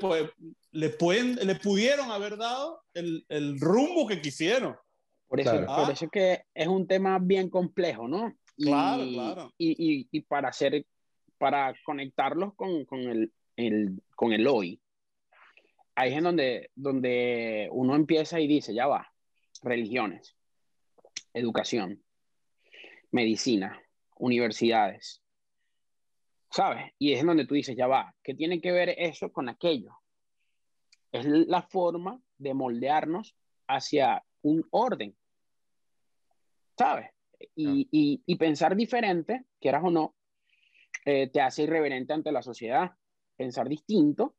[0.72, 4.76] le, pueden, le pudieron haber dado el, rumbo que quisieron.
[5.28, 8.38] Por eso, por eso es que es un tema bien complejo, ¿no?
[8.58, 9.54] Claro, claro.
[9.58, 10.86] Y, y, para hacer,
[11.38, 14.82] para conectarlos con, con el, con el hoy,
[15.96, 19.12] ahí es en donde, donde uno empieza y dice, ya va,
[19.62, 20.36] religiones,
[21.34, 22.04] educación,
[23.12, 23.82] medicina,
[24.18, 25.22] universidades,
[26.50, 26.94] ¿sabes?
[27.00, 29.98] Y es en donde tú dices, ya va, ¿qué tiene que ver eso con aquello?
[31.12, 33.36] Es la forma de moldearnos
[33.68, 35.16] hacia un orden,
[36.78, 37.13] ¿sabes?
[37.56, 40.16] Y, pensar diferente, quieras o no,
[41.06, 42.92] eh, te hace irreverente ante la sociedad
[43.36, 44.36] pensar distinto,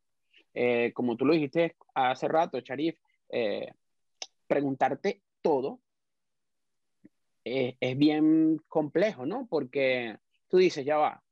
[0.54, 2.96] eh, como tú lo dijiste hace rato, Sharif,
[3.28, 3.72] eh,
[4.46, 5.80] preguntarte todo
[7.46, 9.46] es bien complejo, ¿no?
[9.50, 10.16] Porque
[10.48, 11.22] tú dices, ya va,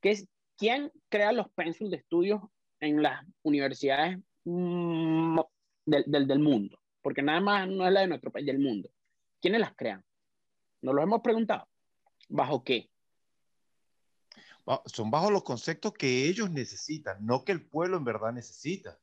[0.00, 2.42] ¿qué es, ¿quién crea los pénsulos de estudios
[2.78, 5.40] en las universidades mm,
[5.84, 6.78] del, del, del, mundo?
[7.02, 8.88] Porque nada más no es la de nuestro país, del mundo.
[9.40, 10.04] ¿Quiénes las crean?
[10.82, 11.66] Nos lo hemos preguntado.
[12.28, 12.90] ¿Bajo qué?
[14.86, 18.98] son bajo los conceptos que ellos necesitan, no que el pueblo en verdad necesita.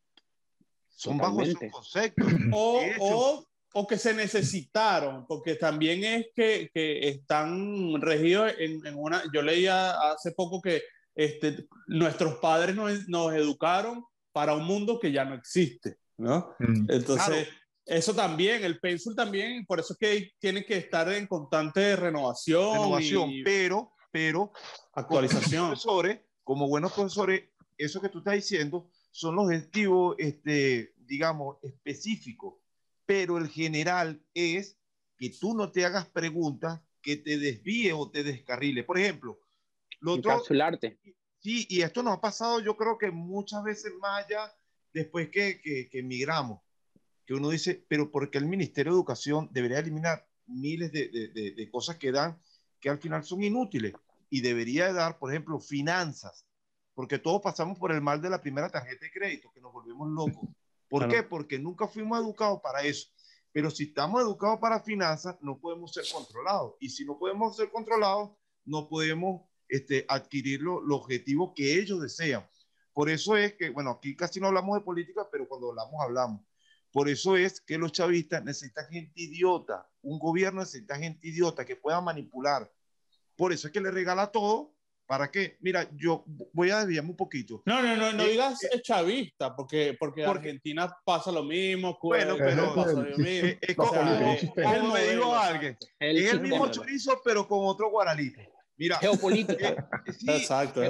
[0.87, 2.27] Son bajo esos conceptos.
[2.53, 9.21] O, o, que se necesitaron, porque también es que, que están regidos en, en, una...
[9.33, 10.81] Yo leía hace poco que
[11.13, 16.55] este, nuestros padres nos, nos, educaron para un mundo que ya no existe, ¿no?
[16.59, 16.89] Mm.
[16.89, 17.49] Entonces...
[17.87, 22.73] Eso también, el Pensul también, por eso es que tiene que estar en constante renovación.
[22.73, 24.51] Renovación, pero, pero.
[24.93, 25.67] Actualización.
[25.67, 27.45] profesores, como buenos profesores,
[27.77, 32.55] eso que tú estás diciendo son los objetivos, este, digamos, específicos,
[33.05, 34.77] pero el general es
[35.17, 38.83] que tú no te hagas preguntas que te desvíe o te descarrile.
[38.83, 39.39] Por ejemplo,
[40.01, 40.43] lo otro,
[41.39, 44.51] Sí, y esto nos ha pasado yo creo que muchas veces más allá
[44.91, 46.59] después que, que, que emigramos,
[47.27, 51.51] que uno dice, pero ¿por qué el Ministerio de Educación debería eliminar miles de, de,
[51.51, 52.39] de cosas que dan
[52.79, 53.93] que al final son inútiles?
[54.29, 56.47] Y debería dar, por ejemplo, finanzas,
[56.95, 60.09] porque todos pasamos por el mal de la primera tarjeta de crédito, que nos volvemos
[60.09, 60.49] locos.
[60.89, 61.21] ¿Por qué?
[61.21, 63.09] Porque nunca fuimos educados para eso.
[63.51, 66.75] Pero si estamos educados para finanzas, no podemos ser controlados.
[66.79, 68.31] Y si no podemos ser controlados,
[68.65, 72.47] no podemos este, adquirir los objetivos que ellos desean.
[72.93, 76.46] Por eso es que, bueno, aquí casi no hablamos de política, pero cuando hablamos, hablamos.
[76.97, 81.75] Por eso es que los chavistas necesitan gente idiota, un gobierno necesita gente idiota que
[81.75, 82.73] pueda manipular.
[83.35, 84.73] Por eso es que le regala todo
[85.05, 85.57] ¿Para qué?
[85.61, 87.61] Mira, yo voy a desviarme un poquito.
[87.65, 92.35] No, no, no, no eh, digas eh, chavista, porque, porque, Argentina pasa lo mismo, bueno,
[92.35, 93.25] pero pasa lo mismo.
[93.25, 93.93] Es, es como,
[94.91, 98.41] me dijo alguien, es el mismo chorizo, pero con otro guaralito.
[98.75, 99.87] Mira, geopolítica.
[100.05, 100.81] Eh, sí, Exacto.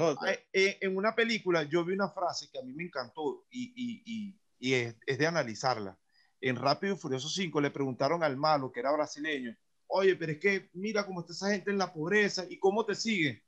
[0.52, 4.40] en una película yo vi una frase que a mí me encantó y, y, y,
[4.60, 5.98] es, es, de analizarla.
[6.40, 10.38] En Rápido y Furioso 5 le preguntaron al malo, que era brasileño, oye, pero es
[10.38, 13.44] que mira cómo está esa gente en la pobreza y cómo te sigue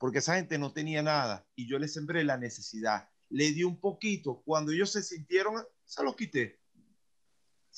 [0.00, 3.10] porque esa gente no tenía nada y yo le sembré la necesidad.
[3.28, 6.58] Le di un poquito, cuando ellos se sintieron, se los quité.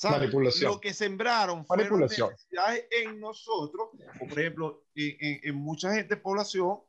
[0.03, 0.71] Manipulación.
[0.71, 3.89] Lo que sembraron fue necesidades en nosotros,
[4.21, 6.79] o por ejemplo, en, mucha gente, población,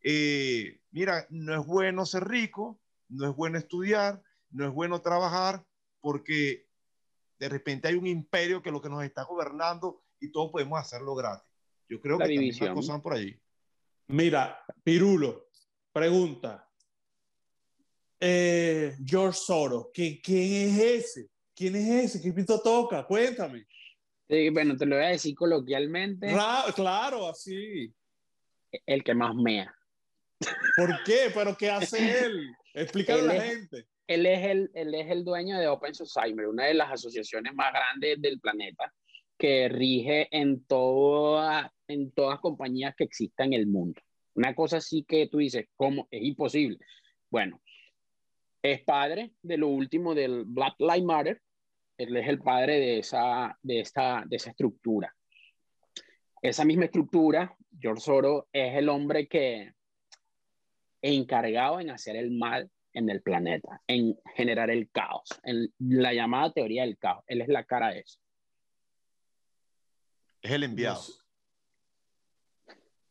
[0.00, 4.22] eh, mira, no es bueno ser rico, no es bueno estudiar,
[4.54, 5.64] no es bueno trabajar,
[6.00, 6.66] porque
[7.38, 11.14] de repente hay un imperio que lo que nos está gobernando y todos podemos hacerlo
[11.14, 11.50] gratis.
[11.88, 13.36] Yo creo que también las cosas van por allí.
[14.06, 15.48] Mira, Pirulo,
[15.92, 16.68] pregunta.
[18.20, 21.28] Eh, George Soros, ¿quién, es ese?
[21.54, 22.22] ¿Quién es ese?
[22.22, 23.04] ¿Qué pito toca?
[23.06, 23.66] Cuéntame.
[24.52, 26.28] bueno, te lo voy a decir coloquialmente.
[26.74, 27.92] claro, así.
[28.86, 29.74] El que más mea.
[30.76, 31.30] ¿Por qué?
[31.34, 32.54] ¿Pero qué hace él?
[32.72, 33.86] Explícale a la gente.
[34.06, 37.72] Él es, el, él es el dueño de Open Society, una de las asociaciones más
[37.72, 38.92] grandes del planeta
[39.38, 44.00] que rige en, toda, en todas compañías que existan en el mundo.
[44.34, 46.06] Una cosa así que tú dices, ¿cómo?
[46.10, 46.78] Es imposible.
[47.30, 47.60] Bueno,
[48.62, 51.42] es padre de lo último del Black Lives Matter.
[51.96, 55.14] Él es el padre de esa, de esta, de esa estructura.
[56.42, 59.72] Esa misma estructura, George Soros es el hombre que
[61.00, 66.52] encargado en hacer el mal en el planeta, en generar el caos, en la llamada
[66.52, 67.24] teoría del caos.
[67.26, 68.18] Él es la cara de eso.
[70.40, 71.02] Es el enviado.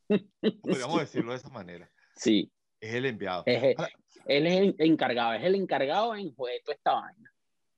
[0.63, 1.91] Podríamos decirlo de esa manera.
[2.15, 2.51] Sí.
[2.79, 3.43] Es el enviado.
[3.45, 7.33] él es el encargado, es el encargado en joder toda esta vaina.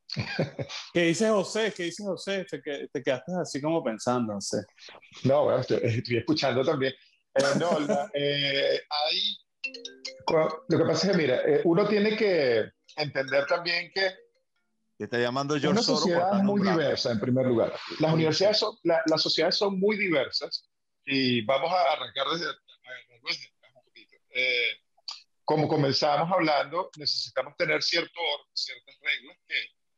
[0.94, 1.74] ¿Qué dice José?
[1.76, 2.46] ¿Qué dice José?
[2.46, 4.64] Te, te quedaste así como pensando, José.
[5.24, 6.94] No, bueno, estoy, escuchando también.
[7.34, 7.78] Eh, no,
[8.14, 8.80] eh,
[10.68, 14.14] lo que pasa es que, mira, eh, uno tiene que entender también que
[14.98, 17.74] está llamando George Una sociedad muy diversa, en primer lugar.
[18.00, 20.70] Las universidades son, las sociedades son muy diversas
[21.06, 24.16] y vamos a arrancar desde, un poquito.
[24.30, 24.80] Eh,
[25.44, 29.56] como comenzamos hablando, necesitamos tener cierto orden, ciertas reglas que,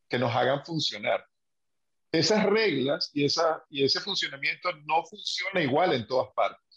[0.08, 1.24] que nos hagan funcionar.
[2.10, 6.67] Esas reglas y, esa, y ese funcionamiento no funciona igual en todas partes.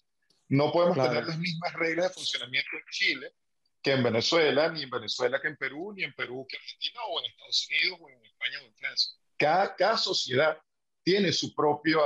[0.52, 3.34] No podemos tener las mismas reglas de funcionamiento en Chile
[3.82, 7.00] que en Venezuela, ni en Venezuela que en Perú, ni en Perú que en Argentina,
[7.08, 9.14] o en Estados Unidos, o en España, o en Francia.
[9.38, 10.58] Cada, cada sociedad
[11.04, 12.00] tiene su, propia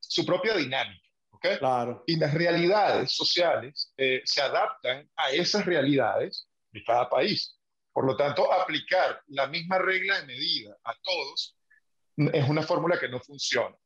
[0.00, 1.08] su propia dinámica.
[1.30, 1.58] ¿okay?
[1.58, 2.02] Claro.
[2.08, 7.60] Y las realidades sociales eh, se adaptan a esas realidades de cada país.
[7.92, 11.56] Por lo tanto, aplicar la misma regla de medida a todos
[12.16, 13.76] es una fórmula que no funciona.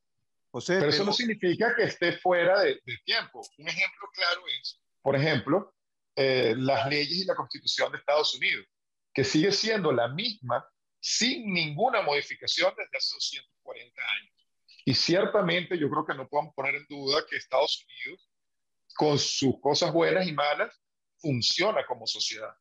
[0.52, 3.40] José, pero eso no significa que esté fuera de, de tiempo.
[3.58, 5.74] Un ejemplo claro es, por ejemplo,
[6.14, 8.66] eh, las leyes y la constitución de Estados Unidos,
[9.14, 10.64] que sigue siendo la misma
[11.00, 14.32] sin ninguna modificación desde hace 240 años.
[14.84, 18.28] Y ciertamente yo creo que no podemos poner en duda que Estados Unidos,
[18.94, 20.78] con sus cosas buenas y malas,
[21.16, 22.54] funciona como sociedad.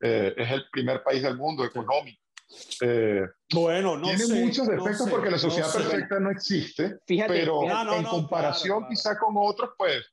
[0.00, 2.23] Eh, es el primer país del mundo económico.
[2.80, 8.86] Eh, bueno, no tiene muchos defectos porque la sociedad perfecta no existe, pero en comparación
[8.88, 10.04] quizá con otros, pues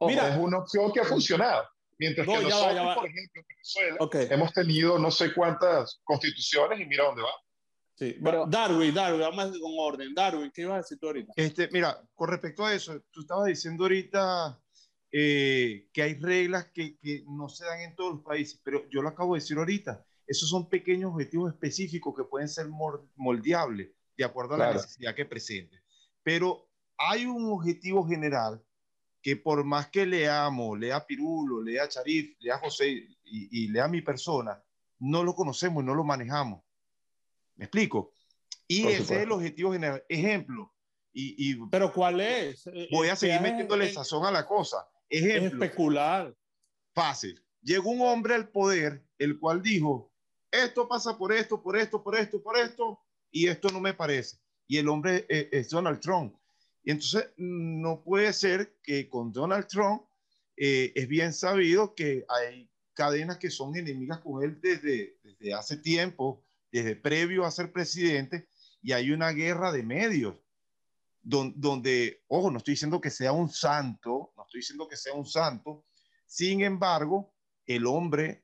[0.00, 1.64] Mira, es una opción que ha funcionado.
[1.98, 7.04] Mientras que nosotros, por ejemplo, en Venezuela, hemos tenido no sé cuántas constituciones y mira
[7.04, 7.30] dónde va.
[7.94, 10.12] Sí, Pero, Darwin, Darwin, vamos con orden.
[10.12, 11.32] Darwin, ¿qué ibas a decir tú ahorita?
[11.36, 14.60] Este, mira, con respecto a eso, tú estabas diciendo ahorita
[15.12, 19.00] eh, que hay reglas que, que, no se dan en todos los países, pero yo
[19.00, 20.04] lo acabo de decir ahorita.
[20.26, 22.68] Esos son pequeños objetivos específicos que pueden ser
[23.16, 25.82] moldeables de acuerdo a la necesidad que presente.
[26.22, 28.62] Pero hay un objetivo general
[29.20, 34.02] que por más que leamos, lea Pirulo, lea Charif, lea José y, y lea mi
[34.02, 34.62] persona,
[34.98, 36.62] no lo conocemos y no lo manejamos.
[37.56, 38.12] ¿Me explico?
[38.66, 40.04] Y ese es el objetivo general.
[40.08, 40.72] Ejemplo.
[41.12, 42.68] Y, y ¿Pero cuál es?
[42.90, 44.88] Voy a seguir metiéndole sazón a la cosa.
[45.08, 45.64] Ejemplo.
[45.64, 46.34] especular.
[46.92, 47.40] Fácil.
[47.62, 50.12] Llegó un hombre al poder, el cual dijo,
[50.62, 54.38] esto pasa por esto, por esto, por esto, por esto, y esto no me parece.
[54.66, 56.34] Y el hombre es, es Donald Trump.
[56.82, 60.02] Y entonces no puede ser que con Donald Trump
[60.56, 65.76] eh, es bien sabido que hay cadenas que son enemigas con él desde, desde hace
[65.78, 68.48] tiempo, desde previo a ser presidente,
[68.82, 70.36] y hay una guerra de medios,
[71.22, 75.24] donde, ojo, no estoy diciendo que sea un santo, no estoy diciendo que sea un
[75.24, 75.86] santo,
[76.26, 77.32] sin embargo,
[77.66, 78.43] el hombre,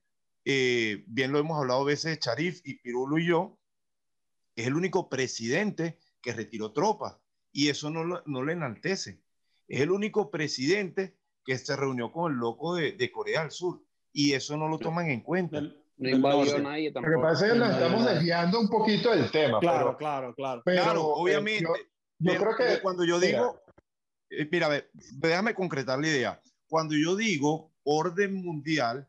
[0.53, 3.57] eh, bien lo hemos hablado a veces de Charif y Pirulo y yo,
[4.57, 7.17] es el único presidente que retiró tropas,
[7.53, 9.21] y eso no, lo, no le enaltece.
[9.69, 13.81] Es el único presidente que se reunió con el loco de, de Corea del Sur,
[14.13, 15.61] y eso no lo toman en cuenta.
[15.61, 17.15] No invadió a nadie tampoco.
[17.15, 19.61] Lo que pasa es que nos estamos desviando un poquito del tema.
[19.61, 20.63] Claro, claro, claro.
[20.65, 21.65] Pero, claro, obviamente.
[22.19, 23.63] Yo, creo que cuando yo digo,
[24.31, 26.43] mira, eh, mira, déjame concretar la idea.
[26.67, 29.07] Cuando yo digo orden mundial,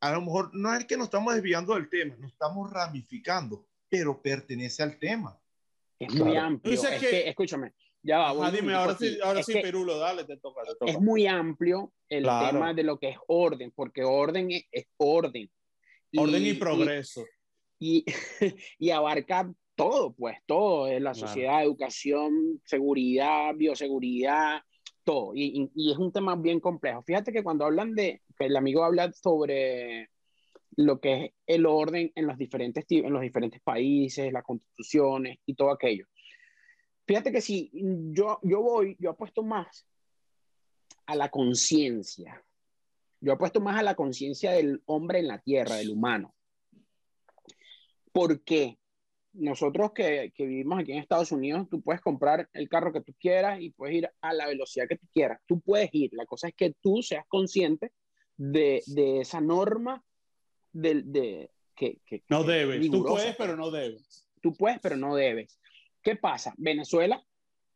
[0.00, 4.20] a lo mejor no es que nos estamos desviando del tema, nos estamos ramificando, pero
[4.20, 5.38] pertenece al tema.
[5.98, 6.74] Es muy amplio.
[6.74, 8.46] Es que, escúchame, ya va.
[8.46, 10.90] Ah, dime, ahora sí, ahora sí, Perulo, dale, te toca, te toca.
[10.90, 15.50] Es muy amplio el tema de lo que es orden, porque orden es orden.
[16.16, 17.24] Orden y, progreso.
[17.78, 18.04] Y,
[18.78, 24.62] y, abarca todo, pues todo, la sociedad, educación, seguridad, bioseguridad,
[25.04, 25.32] todo.
[25.34, 27.02] Y, y, es un tema bien complejo.
[27.02, 30.10] Fíjate que cuando hablan de, que el amigo habla sobre
[30.76, 35.54] lo que es el orden en los diferentes, en los diferentes países, las constituciones y
[35.54, 36.06] todo aquello.
[37.06, 39.86] Fíjate que si yo, yo voy, yo apuesto más
[41.06, 42.44] a la conciencia,
[43.20, 46.34] yo apuesto más a la conciencia del hombre en la tierra, del humano.
[48.12, 48.78] Porque
[49.32, 53.14] nosotros que, que, vivimos aquí en Estados Unidos, tú puedes comprar el carro que tú
[53.18, 55.40] quieras y puedes ir a la velocidad que tú quieras.
[55.46, 56.10] Tú puedes ir.
[56.12, 57.92] La cosa es que tú seas consciente
[58.36, 60.04] de, de esa norma
[60.72, 62.90] de, de que, que, No debes.
[62.90, 64.26] Tú puedes, pero no debes.
[64.40, 65.58] Tú puedes, pero no debes.
[66.02, 66.54] ¿Qué pasa?
[66.56, 67.24] Venezuela,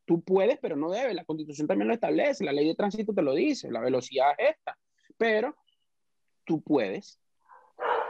[0.04, 1.14] tú puedes, pero no debes.
[1.14, 2.44] La constitución también lo establece.
[2.44, 3.70] La ley de tránsito te lo dice.
[3.70, 4.78] La velocidad es esta
[5.20, 5.54] pero
[6.46, 7.20] tú puedes.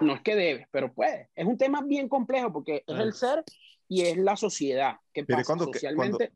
[0.00, 1.28] No es que debes, pero puedes.
[1.34, 3.44] Es un tema bien complejo porque es el ser
[3.88, 4.96] y es la sociedad.
[5.12, 6.32] que pasa cuando, socialmente?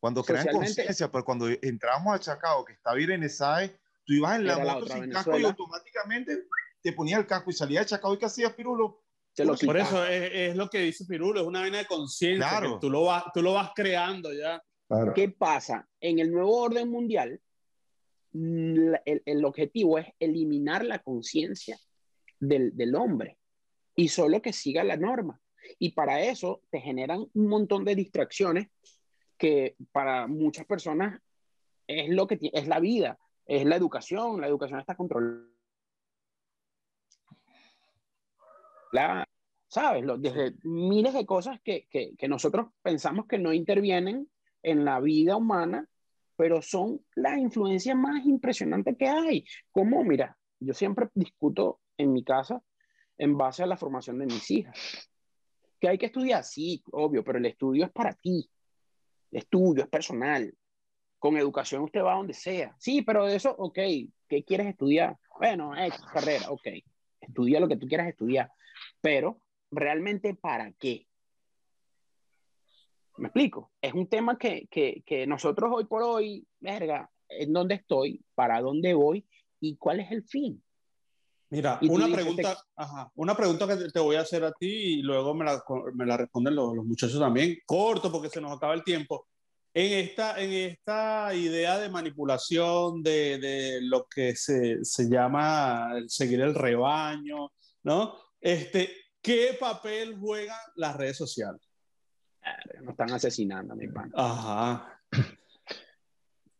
[0.00, 4.38] Cuando, crean conciencia, pero cuando entramos a Chacao, que está bien en SAE, tú ibas
[4.38, 6.44] en la moto sin casco y automáticamente
[6.82, 9.02] te ponías el casco y salías de Chacao y ¿qué hacías, Pirulo?
[9.66, 12.48] Por eso es, lo que dice Pirulo, es una vaina de conciencia.
[12.48, 12.78] Claro.
[12.78, 14.62] Tú, lo vas, tú lo vas creando ya.
[15.14, 15.88] ¿Qué pasa?
[16.00, 17.40] En el nuevo orden mundial,
[18.32, 21.78] el, el objetivo es eliminar la conciencia
[22.38, 23.38] del, del hombre
[23.96, 25.40] y solo que siga la norma.
[25.78, 28.68] Y para eso te generan un montón de distracciones
[29.38, 31.20] que para muchas personas
[31.86, 35.46] es lo que es la vida, es la educación, la educación está controlada.
[39.66, 40.04] ¿Sabes?
[40.18, 44.30] Desde miles de cosas que, que, que, nosotros pensamos que no intervienen
[44.62, 45.88] en la vida humana
[46.36, 49.44] pero son las influencias más impresionantes que hay.
[49.70, 52.62] Como, mira, yo siempre discuto en mi casa
[53.16, 55.08] en base a la formación de mis hijas.
[55.80, 58.50] Que hay que estudiar, sí, obvio, pero el estudio es para ti.
[59.30, 60.52] El estudio es personal.
[61.24, 62.76] Con educación usted va a donde sea.
[62.78, 63.78] Sí, pero de eso, ok,
[64.28, 65.16] ¿qué quieres estudiar?
[65.38, 66.66] Bueno, es carrera, ok.
[67.18, 68.52] Estudia lo que tú quieras estudiar.
[69.00, 71.06] Pero, ¿realmente para qué?
[73.16, 73.72] ¿Me explico?
[73.80, 78.60] Es un tema que, que, que nosotros hoy por hoy, verga, en dónde estoy, para
[78.60, 79.26] dónde voy
[79.60, 80.62] y cuál es el fin.
[81.48, 85.32] Mira, una pregunta, ajá, una pregunta que te voy a hacer a ti y luego
[85.32, 85.64] me la,
[85.94, 89.26] me la responden los, los, muchachos también, corto porque se nos acaba el tiempo.
[89.76, 96.40] En esta, en esta idea de manipulación de, de lo que se, se, llama seguir
[96.42, 97.52] el rebaño,
[97.82, 98.16] ¿no?
[98.40, 101.60] Este, ¿Qué papel juegan las redes sociales?
[102.82, 104.12] No están asesinando, mi pan.
[104.14, 105.00] Ajá.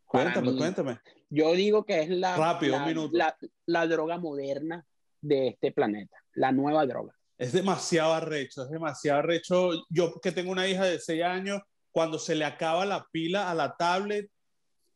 [0.07, 0.99] Cuéntame, cuéntame.
[1.29, 2.79] Yo digo que es la, Rápido,
[3.13, 3.37] la,
[3.67, 4.85] La, droga moderna
[5.21, 7.13] de este planeta, la nueva droga.
[7.37, 9.73] Es demasiado arrecho, es demasiado arrecho.
[9.91, 11.61] Yo que tengo una hija de 6 años,
[11.95, 14.29] cuando se le acaba la pila a la tablet,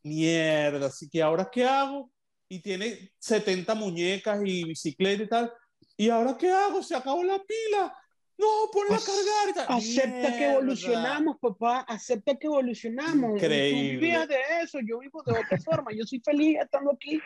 [0.02, 2.10] mierda, así que ahora qué hago?
[2.48, 5.52] Y tiene 70 muñecas y bicicleta y tal.
[5.96, 6.82] ¿Y ahora qué hago?
[6.82, 7.96] Se acabó la pila.
[8.36, 9.48] No, ponla a cargar.
[9.48, 9.78] Y tal.
[9.78, 11.80] Acepta que evolucionamos, papá.
[11.82, 13.36] Acepta que evolucionamos.
[13.36, 14.18] Increíble.
[14.20, 14.78] Tú de eso.
[14.84, 15.92] Yo vivo de otra forma.
[15.92, 17.20] Yo soy feliz estando aquí.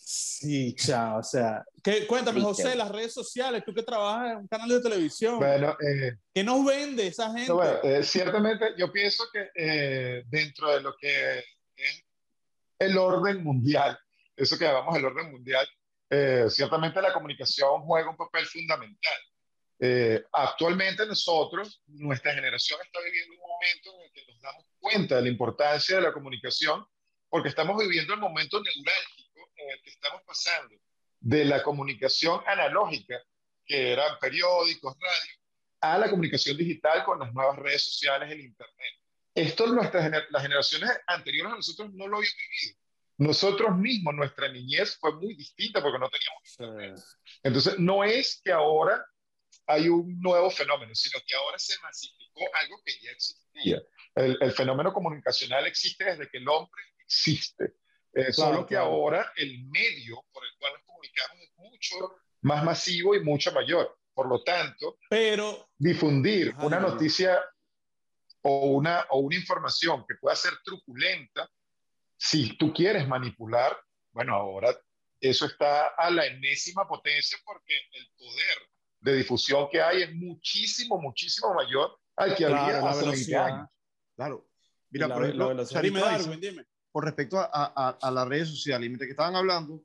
[0.00, 1.18] Sí, chao.
[1.18, 4.80] O sea, ¿qué, cuéntame, José, las redes sociales, tú que trabajas en un canal de
[4.80, 5.38] televisión.
[5.38, 7.52] Bueno, eh, ¿qué nos vende esa gente?
[7.52, 11.40] Bueno, eh, ciertamente, yo pienso que eh, dentro de lo que
[11.76, 12.04] es
[12.78, 13.98] el orden mundial,
[14.36, 15.68] eso que llamamos el orden mundial,
[16.48, 19.20] ciertamente la comunicación juega un papel fundamental.
[20.32, 25.22] actualmente nosotros, nuestra generación está viviendo un momento en el que nos damos cuenta de
[25.22, 26.86] la importancia de la comunicación
[27.28, 29.17] porque estamos viviendo el momento neurálgico
[29.68, 30.74] en el que estamos pasando
[31.20, 33.20] de la comunicación analógica,
[33.64, 35.32] que eran periódicos, radio,
[35.80, 38.94] a la comunicación digital con las nuevas redes sociales, el Internet.
[39.34, 42.78] Esto nuestras, las generaciones anteriores a nosotros no lo habían vivido.
[43.18, 47.04] Nosotros mismos, nuestra niñez fue muy distinta porque no teníamos Internet.
[47.42, 49.04] Entonces, no es que ahora
[49.66, 53.82] hay un nuevo fenómeno, sino que ahora se masificó algo que ya existía.
[54.14, 57.74] El, el fenómeno comunicacional existe desde que el hombre existe.
[58.14, 63.14] Eh, solo que ahora el medio por el cual nos comunicamos es mucho más masivo
[63.14, 63.96] y mucho mayor.
[64.14, 67.40] Por lo tanto, pero difundir una noticia
[68.42, 71.48] o una, o una información que pueda ser truculenta,
[72.16, 73.78] si tú quieres manipular,
[74.10, 74.76] bueno, ahora
[75.20, 78.58] eso está a la enésima potencia porque el poder
[79.00, 83.68] de difusión que hay es muchísimo, muchísimo mayor al que había hace 20 años.
[84.16, 84.48] Claro.
[84.90, 89.84] Mira, por ejemplo, dime con respecto a, las redes sociales, y mientras que estaban hablando,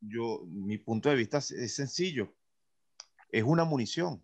[0.00, 2.34] yo, mi punto de vista es, sencillo.
[3.30, 4.22] Es una munición.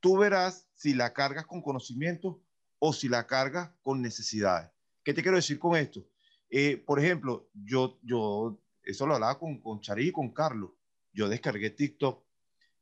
[0.00, 2.42] Tú verás si la cargas con conocimiento
[2.78, 4.70] o si la cargas con necesidades.
[5.02, 6.06] ¿Qué te quiero decir con esto?
[6.48, 10.70] Eh, por ejemplo, yo, yo, eso lo hablaba con, con y con Carlos.
[11.12, 12.24] Yo descargué TikTok,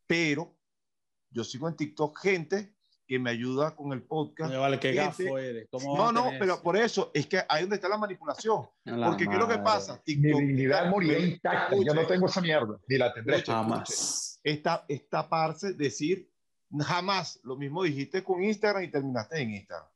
[0.06, 0.56] pero
[1.30, 2.74] yo sigo en TikTok gente
[3.08, 4.54] que me ayuda con el podcast.
[4.54, 5.66] vale, qué gafo eres.
[5.72, 8.68] no, no, pero por eso es que ahí donde está la manipulación.
[8.84, 10.00] Porque ¿qué es lo que pasa?
[10.06, 11.74] Mi dignidad murió intacta.
[11.74, 12.78] Yo no tengo esa mierda.
[12.86, 13.42] Ni la tendré.
[13.42, 14.38] Jamás.
[14.44, 16.30] Esta, esta parte, decir
[16.80, 17.40] jamás.
[17.44, 19.88] Lo mismo dijiste con Instagram y terminaste en Instagram.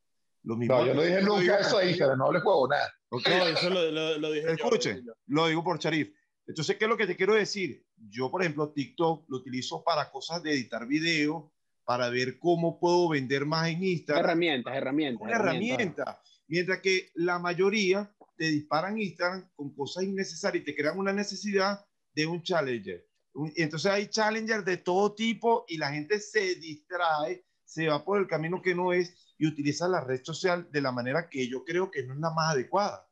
[0.43, 2.17] Lo mismo no, yo no dije nunca eso a Instagram.
[2.17, 2.91] No le juego nada.
[3.11, 6.13] No, eso lo, lo, lo dije Escuche, lo digo por Charif.
[6.47, 7.85] Entonces, ¿qué es lo que te quiero decir?
[8.09, 11.52] Yo, por ejemplo, TikTok lo utilizo para cosas de editar video,
[11.85, 14.25] para ver cómo puedo vender más en Instagram.
[14.25, 15.21] Herramientas, herramientas.
[15.21, 16.21] Una herramienta.
[16.47, 21.85] Mientras que la mayoría te disparan Instagram con cosas innecesarias y te crean una necesidad
[22.13, 23.07] de un challenger.
[23.55, 28.27] Entonces hay challenger de todo tipo y la gente se distrae, se va por el
[28.27, 31.89] camino que no es y utiliza la red social de la manera que yo creo
[31.89, 33.07] que no es la más adecuada.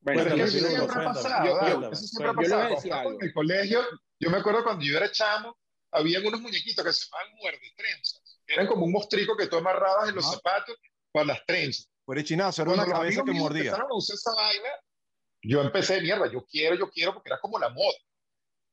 [0.00, 1.92] Bueno, eso siempre ha pasado.
[1.92, 3.12] Eso siempre ha pasado.
[3.12, 3.80] En el colegio,
[4.20, 5.56] yo me acuerdo cuando yo era chamo,
[5.94, 8.40] había unos muñequitos que se llamaban muerde trenzas.
[8.46, 10.76] Eran como un mostrico que tú amarrabas en los zapatos
[11.12, 11.88] para las trenzas.
[12.04, 13.62] Por el chinazo, era una cabeza que mordía.
[13.62, 14.68] Empezaron a usar esa vaina,
[15.42, 17.96] yo empecé, mierda, yo quiero, yo quiero, porque era como la moda.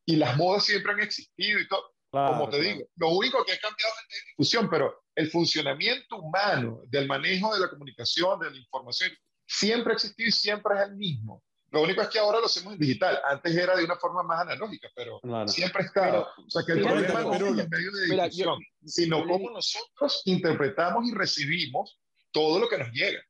[0.05, 1.93] Y las modas siempre han existido y todo.
[2.09, 6.81] como te digo, lo único que ha cambiado es la difusión, pero el funcionamiento humano
[6.87, 9.11] del manejo de la comunicación, de la información,
[9.45, 11.43] siempre ha existido y siempre es el mismo.
[11.71, 13.17] Lo único es que ahora lo hacemos en digital.
[13.25, 16.19] Antes era de una forma más analógica, pero siempre está.
[16.19, 21.07] o sea, que el problema no es el medio de difusión, sino cómo nosotros interpretamos
[21.07, 21.97] y recibimos
[22.31, 23.21] todo lo que nos llega.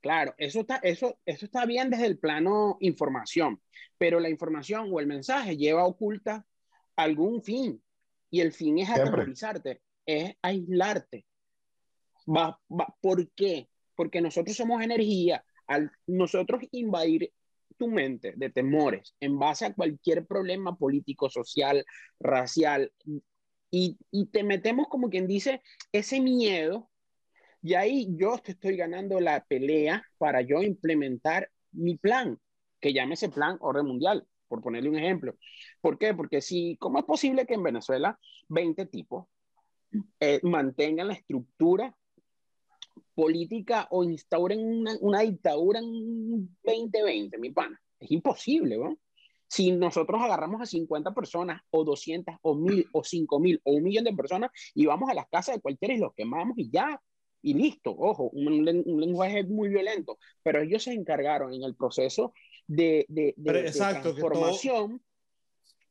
[0.00, 3.60] Claro, eso está, eso, eso está bien desde el plano información,
[3.98, 6.44] pero la información o el mensaje lleva oculta
[6.96, 7.82] algún fin
[8.30, 11.26] y el fin es aterrorizarte, es aislarte.
[12.26, 13.68] Va, va, ¿Por qué?
[13.94, 15.44] Porque nosotros somos energía.
[15.66, 17.32] Al nosotros invadir
[17.80, 21.82] tu mente de temores en base a cualquier problema político, social,
[22.20, 22.92] racial,
[23.70, 26.90] y, y te metemos como quien dice ese miedo,
[27.62, 32.38] y ahí yo te estoy ganando la pelea para yo implementar mi plan,
[32.80, 35.34] que llámese plan orden mundial, por ponerle un ejemplo.
[35.80, 36.12] ¿Por qué?
[36.12, 38.18] Porque si, ¿cómo es posible que en Venezuela
[38.48, 39.26] 20 tipos
[40.20, 41.96] eh, mantengan la estructura
[43.14, 47.80] política o instauren una, una dictadura en 2020, mi pana.
[47.98, 48.98] Es imposible, ¿no?
[49.48, 54.04] Si nosotros agarramos a 50 personas o 200 o 1000 o 5000 o un millón
[54.04, 57.00] de personas y vamos a las casas de cualquiera y los quemamos y ya,
[57.42, 62.32] y listo, ojo, un, lenguaje muy violento, pero ellos se encargaron en el proceso
[62.66, 65.02] de, de, de, exacto, transformación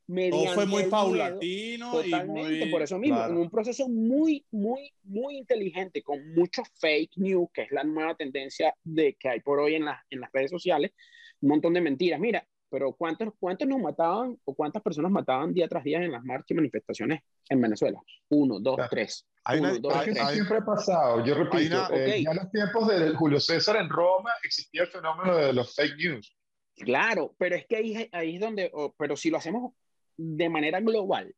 [0.09, 6.01] mediante fue muy paulatino totalmente, por eso mismo, en un proceso muy, muy, muy inteligente,
[6.01, 9.85] con mucho fake news, que es la nueva tendencia de que hay por hoy en,
[9.85, 10.93] las en las redes sociales,
[11.41, 12.19] un montón de mentiras.
[12.19, 16.23] Mira, pero ¿cuántos, ¿cuántos nos mataban o cuántas personas mataban día tras día en las
[16.23, 18.01] marchas y manifestaciones en Venezuela?
[18.29, 19.27] Uno, dos, tres.
[19.43, 19.93] Hay uno, dos,
[20.33, 21.23] siempre ha pasado.
[21.23, 25.37] Yo repito, eh, ya en los tiempos de Julio César en Roma existía el fenómeno
[25.37, 26.35] de los fake news.
[26.75, 29.73] Claro, pero es que ahí, ahí es donde, pero si lo hacemos
[30.21, 31.33] de manera global,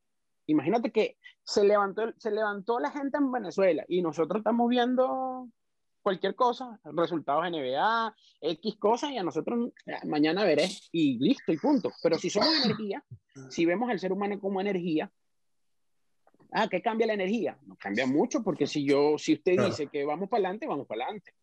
[0.48, 5.50] imagínate que se levantó, se levantó la gente en Venezuela y nosotros estamos viendo
[6.02, 11.58] cualquier cosa, resultados NBA, X cosas, y a nosotros eh, mañana veré y listo y
[11.58, 11.92] punto.
[12.02, 13.04] Pero si somos energía,
[13.50, 15.12] si vemos al ser humano como energía,
[16.52, 17.58] ah, ¿qué cambia la energía?
[17.68, 21.04] No cambia mucho, porque si yo, si usted dice que vamos para adelante, vamos para
[21.04, 21.34] adelante.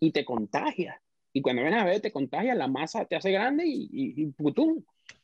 [0.00, 1.00] Y te contagia.
[1.32, 4.32] Y cuando vienes a ver, te contagia, la masa te hace grande y, y, y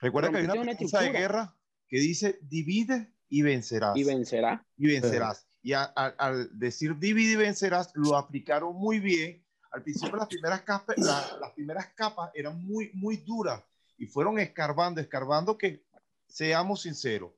[0.01, 1.57] Recuerda que hay una pieza de guerra
[1.89, 3.97] que dice divide y vencerás.
[3.97, 4.65] Y vencerá.
[4.77, 5.47] Y vencerás.
[5.63, 9.45] Y al decir divide y vencerás, lo aplicaron muy bien.
[9.73, 13.63] Al principio las primeras capas, las primeras capas eran muy, muy duras
[13.99, 15.85] y fueron escarbando, escarbando que,
[16.29, 17.33] seamos sinceros,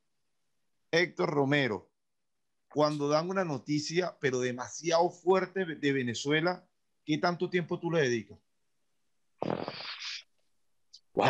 [0.90, 1.90] Héctor Romero,
[2.68, 6.66] cuando dan una noticia, pero demasiado fuerte de Venezuela,
[7.04, 8.38] ¿qué tanto tiempo tú le dedicas?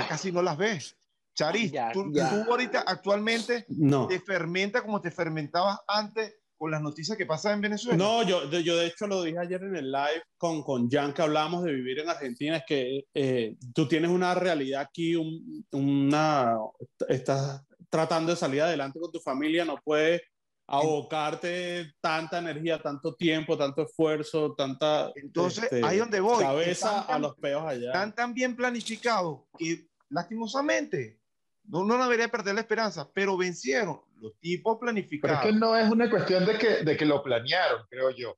[0.09, 0.97] casi no las ves.
[1.39, 2.13] Charis, tú,
[2.51, 3.65] ahorita actualmente
[4.09, 7.97] te fermenta como te fermentabas antes con las noticias que pasan en Venezuela.
[7.97, 11.23] No, yo, yo de hecho lo dije ayer en el live con, con Jan que
[11.23, 15.15] hablamos de vivir en Argentina, es que eh, tú tienes una realidad aquí,
[15.71, 16.57] una,
[17.09, 20.21] estás tratando de salir adelante con tu familia, no puedes
[20.67, 25.13] abocarte tanta energía, tanto tiempo, tanto esfuerzo, tanta...
[25.15, 26.43] Entonces, este, ahí donde voy.
[26.43, 27.87] Cabeza a los peos allá.
[27.87, 31.18] Están tan bien planificados que lastimosamente
[31.69, 35.39] no, no debería perder la esperanza, pero vencieron los tipos planificados.
[35.39, 38.37] Pero es que no es una cuestión de que, de que lo planearon, creo yo.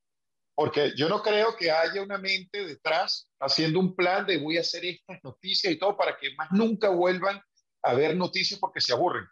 [0.54, 4.60] Porque yo no creo que haya una mente detrás haciendo un plan de voy a
[4.60, 7.40] hacer estas noticias y todo para que más nunca vuelvan
[7.82, 9.24] a ver noticias porque se aburren.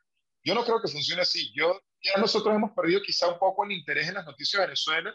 [0.43, 1.53] Yo no creo que funcione así.
[1.55, 5.15] Yo ya nosotros hemos perdido quizá un poco el interés en las noticias de Venezuela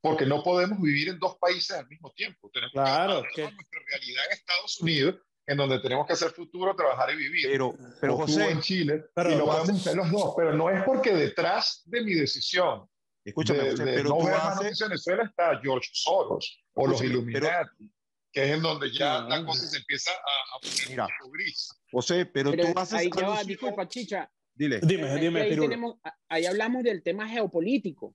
[0.00, 2.50] porque no podemos vivir en dos países al mismo tiempo.
[2.52, 5.16] Tenemos claro, que, nuestra realidad en Estados Unidos,
[5.50, 7.48] en donde tenemos que hacer futuro, trabajar y vivir.
[7.50, 10.84] Pero, pero José, en Chile, pero y lo podemos hacer los dos, pero no es
[10.84, 12.88] porque detrás de mi decisión
[13.24, 14.56] Escúchame, de, pero no ver haces...
[14.56, 17.92] noticias en Venezuela está George Soros o los Illuminati,
[18.32, 21.82] que es en donde ya la cosa se empieza a, a poner Mira, gris.
[21.90, 22.94] José, pero, pero tú haces...
[23.00, 24.78] Ahí ya va, disculpa, Chicha, Dile.
[24.82, 25.96] Dime, dime, ahí, tenemos,
[26.28, 28.14] ahí hablamos del tema geopolítico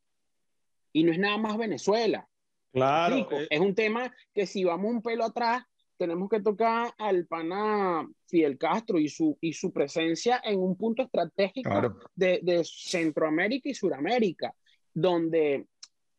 [0.94, 2.30] y no es nada más Venezuela.
[2.72, 3.28] Claro.
[3.32, 3.48] Eh.
[3.50, 5.64] Es un tema que si vamos un pelo atrás,
[5.98, 11.04] tenemos que tocar al pana Fidel Castro y su, y su presencia en un punto
[11.04, 14.54] estratégico de, de, Centroamérica y Suramérica,
[14.94, 15.68] donde,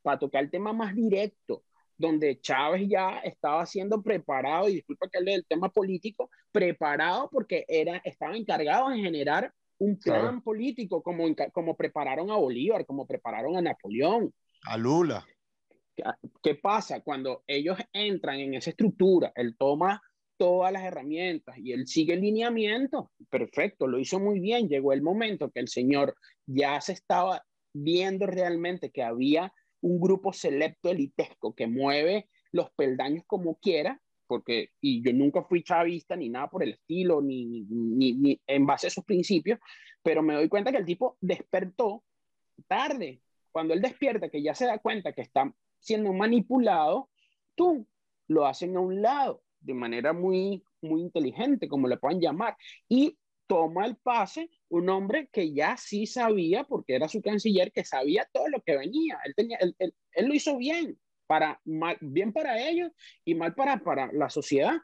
[0.03, 1.63] para tocar el tema más directo,
[1.99, 7.65] donde Chávez ya estaba siendo preparado, y disculpa que hable del tema político, preparado porque
[7.69, 13.57] era, estaba encargado en generar un plan político, como, como prepararon a Bolívar, como prepararon
[13.57, 14.33] a Napoleón.
[14.63, 15.27] A Lula.
[16.43, 17.01] ¿Qué pasa?
[17.01, 20.03] Cuando ellos entran en esa estructura, él toma
[20.37, 25.03] todas las herramientas y él sigue el lineamiento, perfecto, lo hizo muy bien, llegó el
[25.03, 26.15] momento que el señor
[26.47, 27.43] ya se estaba
[27.73, 34.71] viendo realmente que había un grupo selecto elitesco que mueve los peldaños como quiera, porque,
[34.81, 38.87] y yo nunca fui chavista ni nada por el estilo, ni, ni, ni, en base
[38.87, 39.59] a esos principios,
[40.03, 42.03] pero me doy cuenta que el tipo despertó
[42.67, 43.23] tarde.
[43.53, 45.55] Cuando él despierta, que ya se da cuenta que está
[45.87, 47.09] siendo manipulado,
[47.55, 47.87] tú
[48.27, 52.57] lo hacen a un lado de manera muy, muy inteligente, como le puedan llamar,
[52.89, 53.17] y
[53.47, 58.29] toma el pase un hombre que ya sí sabía, porque era su canciller, que sabía
[58.33, 59.17] todo lo que venía.
[59.25, 62.91] Él, tenía, él, él, él lo hizo bien para mal, bien para ellos
[63.25, 64.75] y mal para, para la sociedad,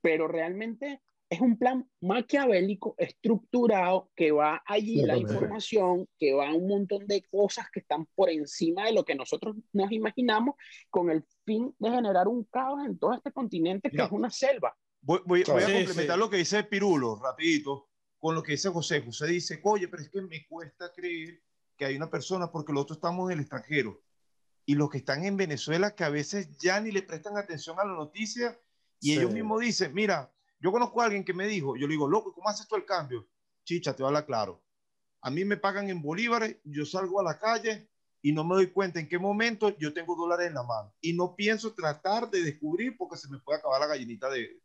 [0.00, 6.54] pero realmente es un plan maquiavélico, estructurado, que va allí la información, que va a
[6.54, 10.54] un montón de cosas que están por encima de lo que nosotros nos imaginamos,
[10.90, 14.76] con el fin de generar un caos en todo este continente que es una selva.
[15.00, 16.20] Voy, voy, voy a complementar sí.
[16.20, 19.02] lo que dice Pirulo, rapidito, con lo que dice José.
[19.02, 21.42] José dice, oye, pero es que me cuesta creer
[21.76, 24.02] que hay una persona porque los otros estamos en el extranjero
[24.66, 27.84] y los que están en Venezuela que a veces ya ni le prestan atención a
[27.84, 28.58] la noticia
[29.00, 29.18] y sí.
[29.18, 30.33] ellos mismos dicen, mira,
[30.64, 32.86] yo conozco a alguien que me dijo, yo le digo, loco, ¿cómo haces tú el
[32.86, 33.28] cambio?
[33.64, 34.62] Chicha, te voy a hablar claro.
[35.20, 37.90] A mí me pagan en bolívares, yo salgo a la calle
[38.22, 40.94] y no me doy cuenta en qué momento yo tengo dólares en la mano.
[41.02, 44.58] Y no pienso tratar de descubrir porque se me puede acabar la gallinita de...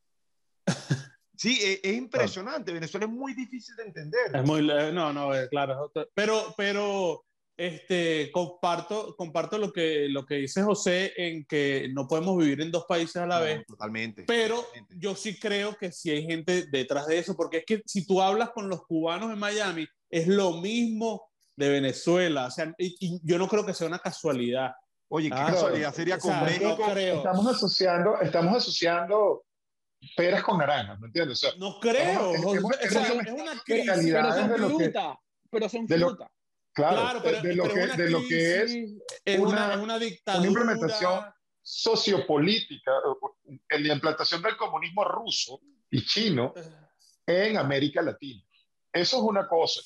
[1.36, 2.74] Sí, e, es, impresionante.
[2.74, 4.36] Venezuela es muy difícil de entender.
[4.36, 5.90] Es muy, no, no, claro.
[6.14, 7.26] Pero, pero
[7.60, 12.72] este, comparto, comparto lo que, lo que dice José en que no podemos vivir en
[12.72, 13.66] dos países a la vez.
[13.68, 14.24] Totalmente.
[14.26, 18.08] Pero yo sí creo que sí hay gente detrás de eso, porque es que si
[18.08, 22.46] tú hablas con los cubanos en Miami, es lo mismo de Venezuela.
[22.46, 24.72] O sea, y, yo no creo que sea una casualidad.
[25.10, 26.78] Oye, qué ah, casualidad sería con México.
[26.96, 29.44] Estamos asociando, estamos asociando
[30.16, 31.44] peras con naranjas, ¿me entiendes?
[31.58, 32.36] no creo.
[32.36, 34.14] es, una crisis.
[34.14, 35.20] Pero son fruta.
[35.52, 36.32] Pero son fruta.
[36.74, 38.62] Claro, de, lo que, de, lo que,
[39.26, 40.50] es, una, una, dictadura.
[40.50, 41.26] Una implementación
[41.62, 42.92] sociopolítica,
[43.70, 45.60] en la implantación del comunismo ruso
[45.90, 46.54] y chino
[47.26, 48.44] en América Latina.
[48.94, 49.82] Eso es una cosa,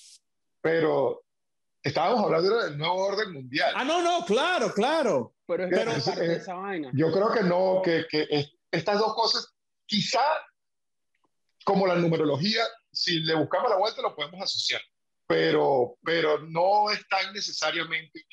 [0.62, 1.26] pero
[1.82, 3.74] estábamos hablando del nuevo orden mundial.
[3.76, 5.36] Ah, no, no, claro, claro.
[5.46, 6.92] Pero es, que de esa vaina.
[6.94, 9.54] Yo creo que no, que, que estas dos cosas,
[9.86, 10.24] quizá
[11.66, 14.82] como la numerología, si le buscamos la vuelta, lo podemos asociar
[15.34, 18.26] pero, pero no es tan necesariamente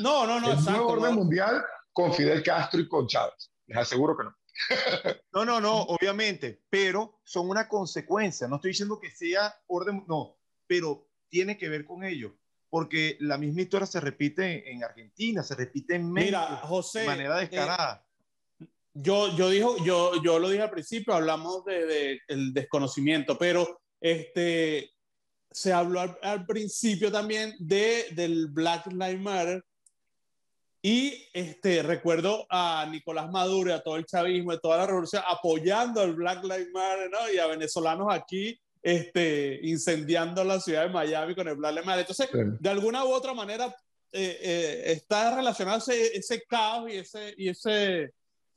[0.00, 3.50] no, no, no, el nuevo orden mundial con Fidel Castro y con Chávez.
[3.66, 4.36] Les aseguro que no.
[5.32, 8.46] no, no, no, obviamente, pero son una consecuencia.
[8.46, 10.36] No estoy diciendo que sea orden, no,
[10.66, 12.36] pero tiene que ver con ello,
[12.68, 17.06] porque la misma historia se repite en Argentina, se repite en México Mira, José, de
[17.06, 18.06] manera eh, descarada.
[18.92, 23.80] yo, yo, dijo, yo, yo lo dije al principio, hablamos del de, el desconocimiento, pero
[24.00, 24.93] este,
[25.54, 29.64] se habló al, principio también de, del Black Lives Matter.
[30.82, 35.22] Y este, recuerdo a Nicolás Maduro y a todo el chavismo, de toda la revolución,
[35.28, 37.32] apoyando al Black Lives Matter, ¿no?
[37.32, 42.06] Y a venezolanos aquí este, incendiando la ciudad de Miami con el Black Lives Matter.
[42.10, 43.66] Entonces, de alguna u otra manera,
[44.10, 48.06] eh, eh, está relacionado ese, ese caos y ese, y ese,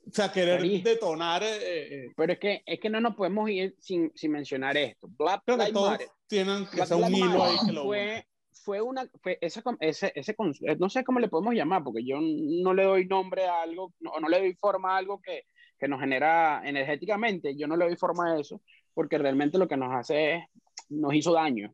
[0.03, 1.43] o sea, querer detonar.
[1.43, 5.07] Eh, eh, Pero es que, es que no nos podemos ir sin, sin mencionar esto.
[5.15, 6.07] Black Lives Matter.
[6.27, 9.09] Tienen que ser un hilo ahí que lo fue, fue una.
[9.21, 10.35] Fue ese, ese, ese,
[10.77, 14.11] no sé cómo le podemos llamar, porque yo no le doy nombre a algo, no,
[14.19, 15.43] no le doy forma a algo que,
[15.79, 17.55] que nos genera energéticamente.
[17.55, 18.61] Yo no le doy forma a eso,
[18.93, 20.43] porque realmente lo que nos hace es.
[20.89, 21.73] nos hizo daño.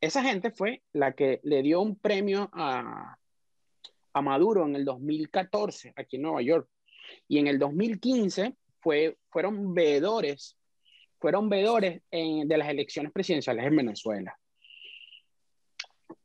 [0.00, 3.16] Esa gente fue la que le dio un premio a,
[4.12, 6.68] a Maduro en el 2014 aquí en Nueva York
[7.26, 10.57] y en el 2015 fue, fueron veedores,
[11.18, 14.38] fueron veedores de las elecciones presidenciales en Venezuela.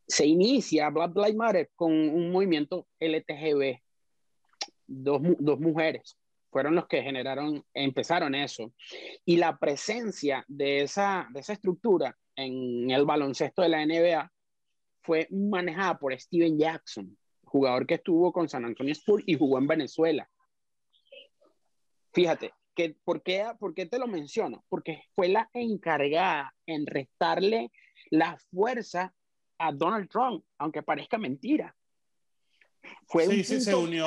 [0.07, 3.79] Se inicia Black Lives Matter con un movimiento LTGB,
[4.87, 6.17] dos, dos mujeres
[6.53, 8.71] fueron los que generaron, empezaron eso.
[9.25, 14.31] Y la presencia de esa, de esa estructura en el baloncesto de la NBA
[15.01, 19.67] fue manejada por Steven Jackson, jugador que estuvo con San Antonio Spurs y jugó en
[19.67, 20.29] Venezuela.
[22.13, 24.63] Fíjate, que, ¿por, qué, ¿por qué te lo menciono?
[24.69, 27.71] Porque fue la encargada en restarle
[28.09, 29.13] la fuerza
[29.57, 31.75] a Donald Trump, aunque parezca mentira.
[33.07, 34.05] Fue un punto se unió,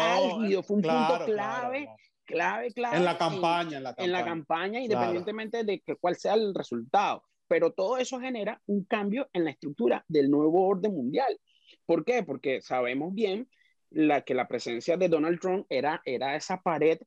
[0.62, 1.88] fue un punto clave,
[2.24, 2.96] clave, clave.
[2.96, 4.04] En la campaña, en, la campaña.
[4.04, 7.22] En la campaña, independientemente de que, cuál sea el resultado.
[7.48, 11.38] Pero todo eso genera un cambio en la estructura del nuevo orden mundial.
[11.86, 12.22] ¿Por qué?
[12.24, 13.48] Porque sabemos bien
[13.90, 16.98] la, que la presencia de Donald Trump era, era esa pared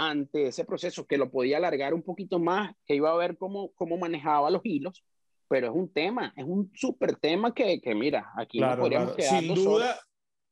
[0.00, 3.70] ante ese proceso que lo podía alargar un poquito más, que iba a ver cómo,
[3.74, 5.04] cómo manejaba los hilos,
[5.46, 9.40] pero es un tema, es un súper tema que, que, mira, aquí no podríamos quedar
[9.40, 10.00] sin duda,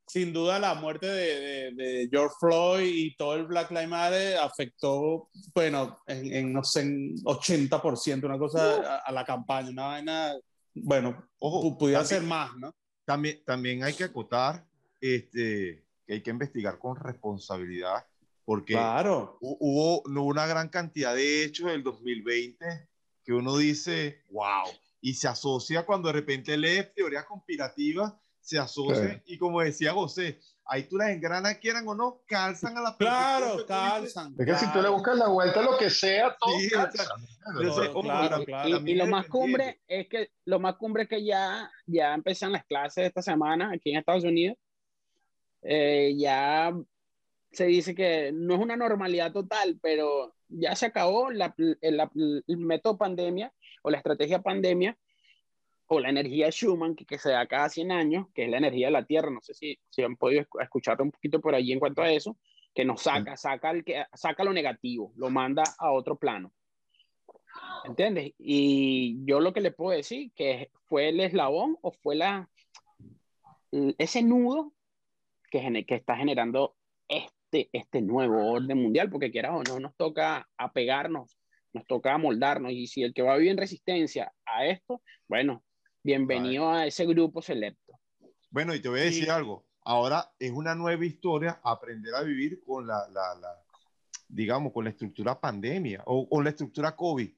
[0.07, 5.31] sin duda la muerte de, de, George Floyd y todo el Black Lives Matter afectó,
[5.55, 10.35] bueno, en, en no sé, en 80%, una cosa a, la campaña, una vaina,
[10.75, 12.75] bueno, ojo, pudiera ser más, ¿no?
[13.07, 14.67] También, también hay que acotar
[15.01, 18.05] este, que hay que investigar con responsabilidad
[18.49, 19.37] porque claro.
[19.43, 22.89] hubo, una gran cantidad de hechos del 2020
[23.23, 24.65] que uno dice, wow,
[25.03, 30.41] y se asocia cuando de repente lee teorías conspirativas, se asocia, y como decía José,
[30.65, 34.35] ahí tú las engranas, quieran o no, calzan a la Claro, calzan.
[34.39, 36.55] Es que si tú le buscas la vuelta a lo que sea, todo
[38.01, 42.15] claro, claro, y, lo más cumbre es que lo más cumbre es que ya, ya
[42.15, 44.57] empiezan las clases esta semana aquí en Estados Unidos.
[45.61, 46.73] Eh, ya
[47.53, 52.01] se dice que no es una normalidad total, pero ya se acabó la, el,
[52.59, 54.99] método pandemia o la estrategia pandemia
[55.87, 58.89] o la energía Schumann, que, que, se da cada 100 años, que es la energía
[58.89, 59.31] de la Tierra.
[59.31, 62.37] No sé si, si han podido escuchar un poquito por allí en cuanto a eso,
[62.75, 66.53] que nos saca, saca, el que, saca lo negativo, lo manda a otro plano.
[67.85, 68.35] ¿Entiendes?
[68.39, 72.51] Y yo lo que le puedo decir, que fue el eslabón o fue la,
[73.73, 74.75] ese nudo
[75.51, 76.77] que, que está generando
[77.51, 81.39] este, este nuevo orden mundial, porque quieras o no, nos toca apegarnos
[81.73, 85.63] nos toca moldarnos y si el que va a vivir en resistencia a esto, bueno,
[86.03, 87.93] bienvenido a ese grupo selecto.
[88.51, 92.63] Bueno, y te voy a decir algo, ahora es una nueva historia aprender a vivir
[92.65, 93.49] con la, la, la
[94.29, 97.31] digamos, con la estructura pandemia o con la estructura COVID,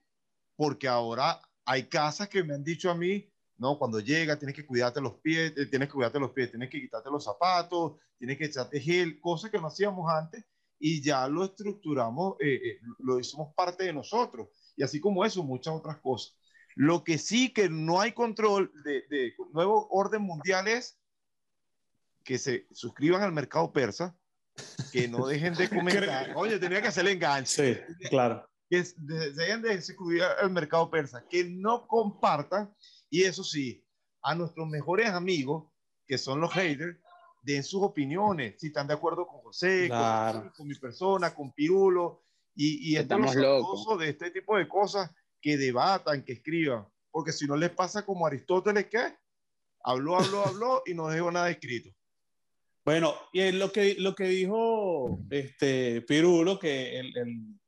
[0.56, 3.29] porque ahora hay casas que me han dicho a mí,
[3.60, 6.70] no, cuando llega tienes que cuidarte los pies, eh, tienes que cuidarte los pies, tienes
[6.70, 10.42] que quitarte los zapatos, tienes que echarte gel, cosas que no hacíamos antes
[10.78, 14.48] y ya lo estructuramos, eh, eh, lo hicimos parte de nosotros.
[14.76, 16.34] Y así como eso, muchas otras cosas.
[16.74, 20.98] Lo que sí que no hay control de, de nuevo orden mundial es
[22.24, 24.16] que se suscriban al mercado persa,
[24.90, 26.32] que no dejen de comentar.
[26.34, 27.84] Oye, tenía que hacer el enganche.
[27.86, 28.48] Sí, claro.
[28.70, 32.74] Que se dejen de suscribir al mercado persa, que no compartan
[33.10, 33.84] y eso sí,
[34.22, 35.68] a nuestros mejores amigos,
[36.06, 36.96] que son los haters,
[37.42, 39.88] den sus opiniones, si están de acuerdo con José,
[40.56, 42.22] con, mi persona, con Pirulo,
[42.54, 43.98] y, y estamos locos.
[43.98, 48.26] de este tipo de cosas que debatan, que escriban, porque si no les pasa como
[48.26, 49.16] Aristóteles que
[49.82, 51.90] habló, habló, habló y no dejó nada escrito.
[52.84, 57.58] Bueno, y lo que, lo que dijo este, Pirulo, que, el,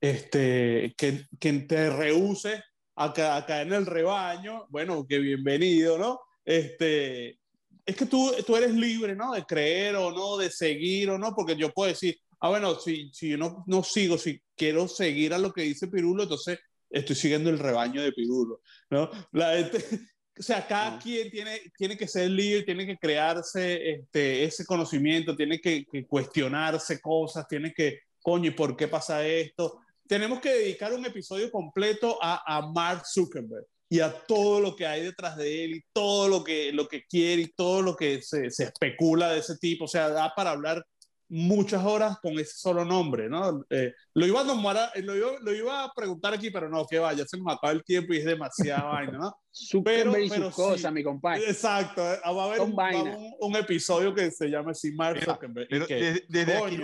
[0.00, 2.62] este, que, que te rehúse
[2.96, 6.20] acá, acá en el rebaño, bueno, que bienvenido, ¿no?
[6.44, 7.38] Este,
[7.84, 9.32] es que tú, tú eres libre, ¿no?
[9.32, 13.10] De creer o no, de seguir o no, porque yo puedo decir, ah, bueno, si,
[13.12, 16.58] si yo no, no sigo, si quiero seguir a lo que dice Pirulo, entonces
[16.90, 19.10] estoy siguiendo el rebaño de Pirulo, ¿no?
[19.32, 19.52] La
[20.38, 25.36] o sea, cada quien tiene, tiene que ser libre, tiene que crearse este, ese conocimiento,
[25.36, 29.80] tiene que, que, cuestionarse cosas, tiene que, coño, ¿y por qué pasa esto?
[30.08, 34.86] Tenemos que dedicar un episodio completo a, a, Mark Zuckerberg y a todo lo que
[34.86, 38.20] hay detrás de él y todo lo que, lo que quiere y todo lo que
[38.22, 39.84] se, se especula de ese tipo.
[39.84, 40.84] O sea, da para hablar
[41.28, 43.64] muchas horas con ese solo nombre, ¿no?
[43.70, 46.98] Eh, lo, iba a nombrar, lo, iba, lo, iba, a preguntar aquí, pero no, que
[46.98, 49.36] vaya, se me acaba el tiempo y es demasiada vaina, ¿no?
[49.50, 51.48] Super pero, cosa, mi compadre.
[51.48, 55.68] Exacto, eh, va a haber un, un, un, episodio que se llama así Mark Zuckerberg.
[55.68, 56.78] Pero que, desde, aquí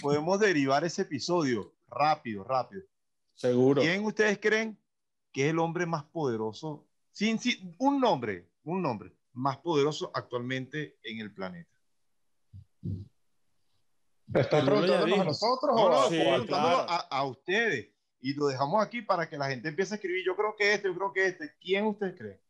[0.00, 2.82] podemos derivar ese episodio rápido, rápido.
[3.34, 3.82] Seguro.
[3.82, 4.78] ¿Quién ustedes creen
[5.32, 6.86] que es el hombre más poderoso?
[7.10, 11.70] Sin, sin, un nombre, un nombre más poderoso actualmente en el planeta.
[14.34, 17.90] ¿Están preguntándonos a nosotros o a, a, ustedes?
[18.20, 20.24] Y lo dejamos aquí para que la gente empiece a escribir.
[20.24, 21.54] Yo creo que este, yo creo que este.
[21.60, 22.40] ¿Quién ustedes creen?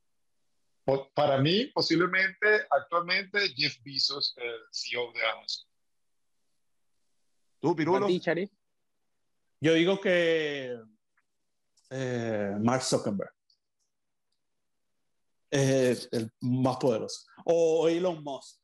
[1.14, 5.68] Para mí, posiblemente, actualmente, Jeff Bezos, el CEO de Amazon.
[7.61, 8.09] ¿Tú, Pirulo?
[9.62, 10.76] Yo digo que
[11.90, 13.32] eh, Mark Zuckerberg
[15.48, 17.26] es el más poderoso.
[17.44, 18.60] O Elon Musk.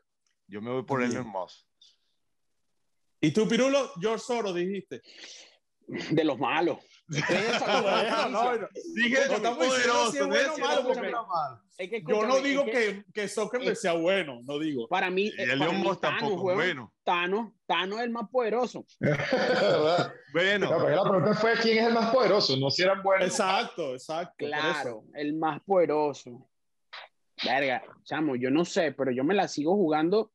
[0.48, 1.68] Yo me voy por Elon Musk.
[3.20, 3.92] ¿Y tú, Pirulo?
[4.00, 5.00] George Soros, dijiste.
[5.86, 6.78] De los malos.
[12.06, 14.88] Yo no digo que, que sea bueno, no digo.
[14.88, 16.92] Para mí, el Elon Musk tampoco es bueno.
[17.04, 18.84] Thanos, Thanos es el más poderoso.
[20.32, 20.70] bueno.
[20.70, 23.28] la pregunta fue quién es el más poderoso, no si eran buenos.
[23.28, 24.34] Exacto, exacto.
[24.36, 26.48] Claro, el más poderoso.
[27.44, 30.32] Verga, chamo, yo no sé, pero yo me la sigo jugando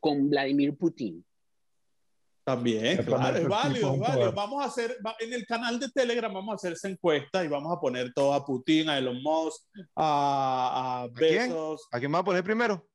[0.00, 1.24] con Vladimir Putin.
[2.44, 4.32] También, claro, es válido, es válido.
[4.32, 7.74] Vamos a hacer, en el canal de Telegram vamos a hacer esa encuesta y vamos
[7.74, 9.62] a poner todo a Putin, a Elon Musk,
[9.96, 11.88] a, a Bezos.
[11.90, 12.86] ¿A quién va a poner primero?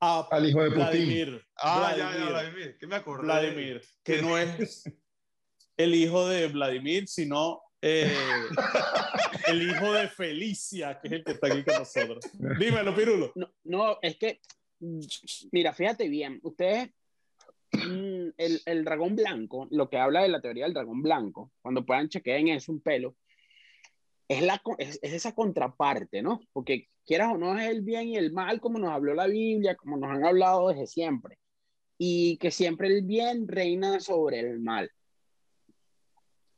[0.00, 1.40] Al hijo de Putin.
[1.56, 2.76] Ah, ya, ya, Vladimir.
[2.78, 3.24] ¿Qué me acordé?
[3.24, 4.84] Vladimir, que no es
[5.76, 8.16] el hijo de Vladimir, sino eh,
[9.48, 12.24] el hijo de Felicia, que es el que está aquí con nosotros.
[12.58, 13.32] Dímelo, Pirulo.
[13.34, 14.40] No, no, es que,
[15.52, 16.90] mira, fíjate bien, ustedes
[17.72, 22.08] el, el, dragón blanco, lo que habla de la teoría del dragón blanco, cuando puedan
[22.08, 23.16] chequear en eso un pelo,
[24.28, 26.40] es, la, es, esa contraparte, ¿no?
[26.52, 29.74] Porque quieras o no es el bien y el mal, como nos habló la Biblia,
[29.76, 31.38] como nos han hablado desde siempre,
[31.96, 34.90] y que siempre el bien reina sobre el mal.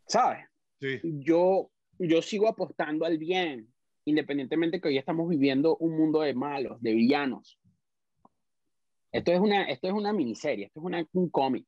[0.06, 0.44] ¿Sabes?
[0.80, 1.00] Sí.
[1.02, 3.72] Yo, yo sigo apostando al bien,
[4.04, 7.59] independientemente que hoy estamos viviendo un mundo de malos, de villanos.
[9.12, 11.66] Esto es una, esto es una miniserie, esto es una, un cómic,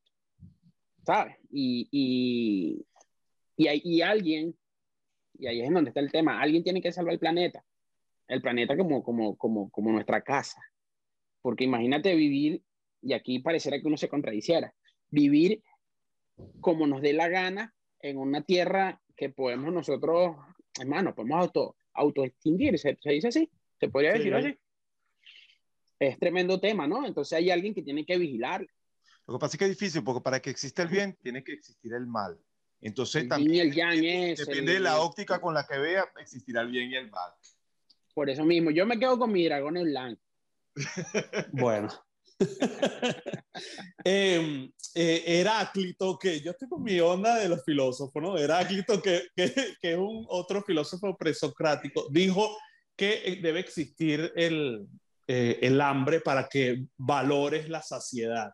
[1.05, 1.37] ¿sabes?
[1.51, 2.87] Y, y,
[3.57, 4.57] y, hay, y alguien,
[5.39, 7.65] y ahí es en donde está el tema, alguien tiene que salvar el planeta,
[8.29, 10.63] el planeta como, como, como, como nuestra casa.
[11.41, 12.63] Porque imagínate vivir,
[13.03, 14.73] y aquí pareciera que uno se contradiciera,
[15.11, 15.63] vivir
[16.61, 20.37] como nos dé la gana en una tierra que podemos nosotros,
[20.81, 23.51] hermano, podemos auto, autoextinguir, ¿se, ¿se, dice así?
[23.81, 24.57] ¿Se podría decir así?
[26.09, 27.07] Es tremendo tema, ¿no?
[27.07, 28.67] Entonces hay alguien que tiene que vigilar.
[29.27, 31.53] Lo que pasa es que es difícil, porque para que exista el bien, tiene que
[31.53, 32.39] existir el mal.
[32.81, 36.69] Entonces también el yang es depende de la óptica con la que vea, existirá el
[36.69, 37.31] bien y el mal.
[38.13, 40.23] Por eso mismo, yo me quedo con mi dragón en blanco.
[41.53, 41.89] bueno.
[44.05, 48.37] Em, eh, Heráclito, que yo estoy con mi onda de los filósofos, ¿no?
[48.37, 52.57] Heráclito, que, que, que es un otro filósofo presocrático, dijo
[52.97, 54.89] que eh, debe existir el,
[55.27, 58.53] eh, el hambre para que valores la saciedad.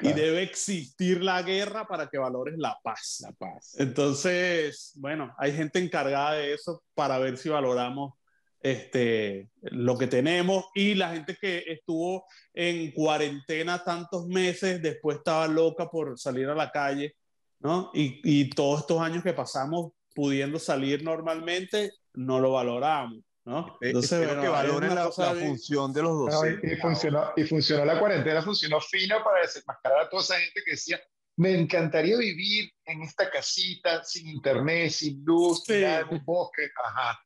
[0.00, 3.18] Y debe existir la guerra para que valores la paz.
[3.20, 3.74] La paz.
[3.78, 8.12] Entonces, bueno, hay gente encargada de eso para ver si valoramos
[8.60, 15.48] este, lo que tenemos y la gente que estuvo en cuarentena tantos meses, después estaba
[15.48, 17.16] loca por salir a la calle,
[17.58, 17.90] ¿no?
[17.92, 23.18] Y, y todos estos años que pasamos pudiendo salir normalmente, no lo valoramos.
[23.48, 23.78] ¿No?
[23.80, 26.44] Entonces, Espero que valoren la, función de los dos.
[26.62, 30.72] y, funcionó, y funcionó la cuarentena, funcionó fino para desenmascarar a toda esa gente que
[30.72, 31.00] decía,
[31.36, 36.68] me encantaría vivir en esta casita sin internet, sin luz, en un bosque.
[36.84, 37.18] Ajá.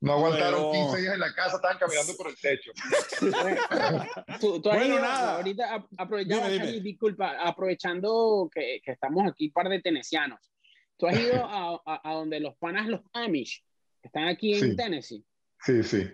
[0.00, 2.70] No aguantaron 15 días en la casa, estaban caminando por el techo.
[4.40, 5.36] tú, tú bueno, nada.
[5.36, 10.40] Ahorita aprovechando, disculpa, aprovechando que, que, estamos aquí un par de tenesianos.
[10.96, 13.62] Tú has ido a, a, donde los panas, los Amish,
[14.00, 15.24] que están aquí en Tennessee.
[15.60, 16.08] Sí, sí.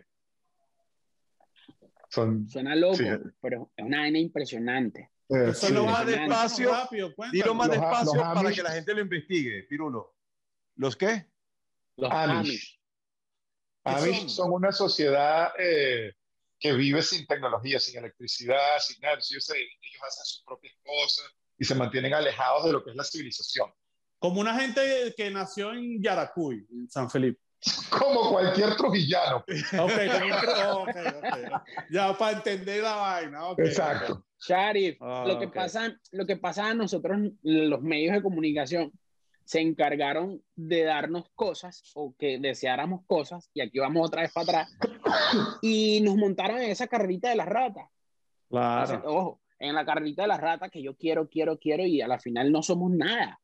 [2.48, 2.98] Suena loco,
[3.40, 5.10] pero es una vaina impresionante.
[5.28, 6.70] Eh, Solo más despacio,
[7.32, 10.14] dilo más despacio para que la gente lo investigue, Pirulo.
[10.76, 11.26] ¿Los qué?
[11.96, 12.80] Los Amish.
[13.84, 14.52] Amish, son?
[14.52, 16.12] una sociedad eh,
[16.58, 19.14] que vive sin tecnología, sin electricidad, sin nada.
[19.14, 21.26] Ellos, ellos hacen sus propias cosas
[21.58, 23.72] y se mantienen alejados de lo que es la civilización.
[24.18, 27.43] Como una gente que nació en Yaracuy, en San Felipe.
[27.90, 29.44] Como cualquier trujillano.
[29.84, 31.44] Okay, okay,
[31.90, 33.40] Ya para entender la vaina.
[33.58, 34.24] Exacto.
[34.38, 38.92] Sharif, ah, lo, que pasa, lo que pasa a nosotros, los medios de comunicación,
[39.44, 44.62] se encargaron de darnos cosas o que deseáramos cosas, y aquí vamos otra vez para
[44.62, 44.78] atrás,
[45.62, 47.88] y nos montaron en esa carrerita de las ratas.
[48.48, 49.02] Claro.
[49.06, 52.18] ojo, en la carrerita de las ratas que yo quiero, quiero, quiero, y a la
[52.18, 53.40] final no somos nada.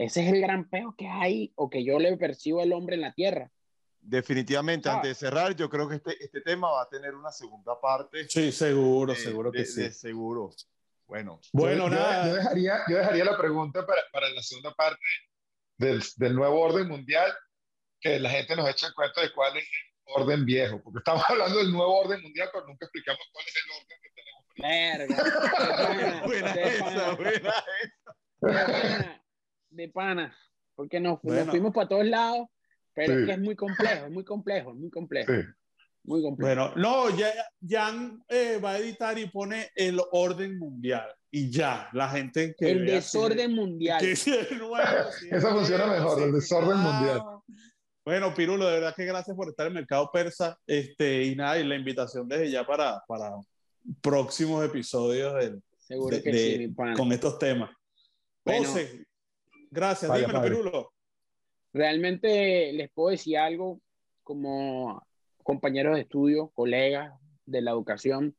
[0.00, 3.02] Ese es el gran peo que hay o que yo le percibo al hombre en
[3.02, 3.50] la tierra.
[4.00, 4.94] Definitivamente, ah.
[4.94, 8.26] antes de cerrar, yo creo que este, este tema va a tener una segunda parte.
[8.26, 9.90] Sí, seguro, seguro que sí.
[9.90, 10.54] seguro.
[11.06, 12.28] Bueno, bueno yo, nada.
[12.28, 15.04] Yo, dejaría, yo dejaría la pregunta para, para la segunda parte
[15.76, 17.30] del, del, nuevo orden mundial,
[18.00, 21.58] que la gente nos echa cuenta de cuál es el orden viejo, porque estamos hablando
[21.58, 24.44] del nuevo orden mundial, pero nunca explicamos cuál es el orden que tenemos.
[24.56, 26.22] Verga.
[26.26, 27.64] buena esa, buena
[28.40, 29.19] esa
[29.70, 30.36] de pana,
[30.74, 32.48] porque nos, fuimos para todos lados,
[32.94, 35.32] pero es que es muy complejo, es muy complejo, es muy complejo.
[36.02, 36.54] Muy complejo.
[36.54, 37.30] Bueno, no, ya
[37.66, 42.70] Jan eh, va a editar y pone el orden mundial y ya, la gente que
[42.70, 44.04] El desorden mundial.
[44.04, 47.22] Esa funciona mejor, el desorden mundial.
[48.04, 50.58] Bueno, Pirulo, de verdad que gracias por estar en Mercado Persa.
[50.66, 53.32] Este, y nada, y la invitación desde ya para, para
[54.00, 57.70] próximos episodios del, Seguro que sí, con estos temas.
[58.44, 59.06] José,
[59.70, 60.92] Gracias, dímelo, Pirulo.
[61.72, 63.80] Realmente les puedo decir algo
[64.24, 65.02] como
[65.42, 67.14] compañeros de estudio, colegas
[67.46, 68.36] de la educación.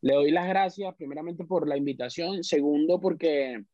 [0.00, 3.64] Le doy las gracias primeramente por la invitación, segundo porque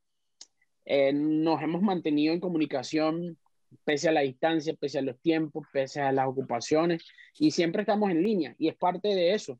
[0.85, 3.39] eh, nos hemos mantenido en comunicación
[3.85, 7.05] pese a la distancia, pese a los tiempos, pese a las ocupaciones
[7.39, 9.59] y siempre estamos en línea y es parte de eso,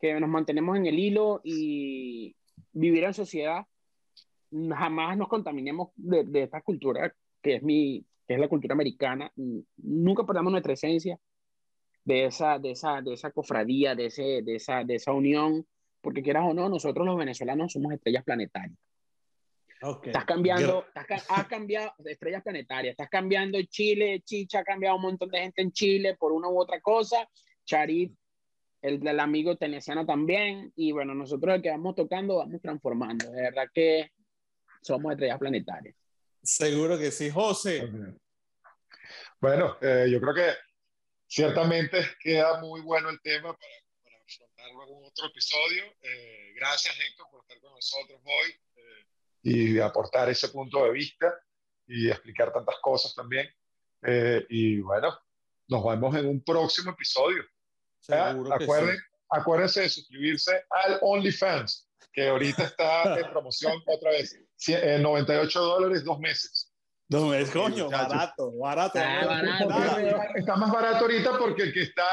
[0.00, 2.36] que nos mantenemos en el hilo y
[2.72, 3.64] vivir en sociedad
[4.76, 9.30] jamás nos contaminemos de, de, esta cultura que es, mi, que es la cultura americana.
[9.76, 11.18] Nunca perdamos nuestra esencia
[12.04, 15.66] de esa, de esa, de esa cofradía, de, ese, de, esa, de esa unión,
[16.00, 18.78] porque quieras o no, nosotros los venezolanos somos estrellas planetarias.
[19.82, 20.10] Okay.
[20.10, 25.28] Estás cambiando, estás, has cambiado estrellas planetarias, estás cambiando Chile, Chicha ha cambiado un montón
[25.30, 27.28] de gente en Chile por una u otra cosa,
[27.66, 28.14] Charit,
[28.80, 33.42] el del amigo tenesiano también, y bueno, nosotros el que vamos tocando vamos transformando, de
[33.42, 34.10] verdad que
[34.84, 35.96] somos estrellas planetarias.
[36.42, 37.90] Seguro que sí, José.
[39.40, 40.54] Bueno, eh, yo creo que
[41.26, 43.72] ciertamente queda muy bueno el tema para,
[44.02, 45.84] para afrontarlo en otro episodio.
[46.02, 49.06] Eh, gracias, Héctor, por estar con nosotros hoy eh,
[49.42, 51.34] y aportar ese punto de vista
[51.86, 53.48] y explicar tantas cosas también.
[54.48, 55.18] y bueno,
[55.68, 57.42] nos vemos en un próximo episodio.
[57.98, 58.98] Seguro Acuerden,
[59.30, 64.38] Acuérdense de suscribirse al OnlyFans, que ahorita está en promoción otra vez.
[64.66, 66.70] 98 dólares, dos meses.
[67.08, 68.98] Dos meses, coño, barato, barato.
[68.98, 69.42] Ah,
[70.34, 72.04] está, más barato ahorita porque el que está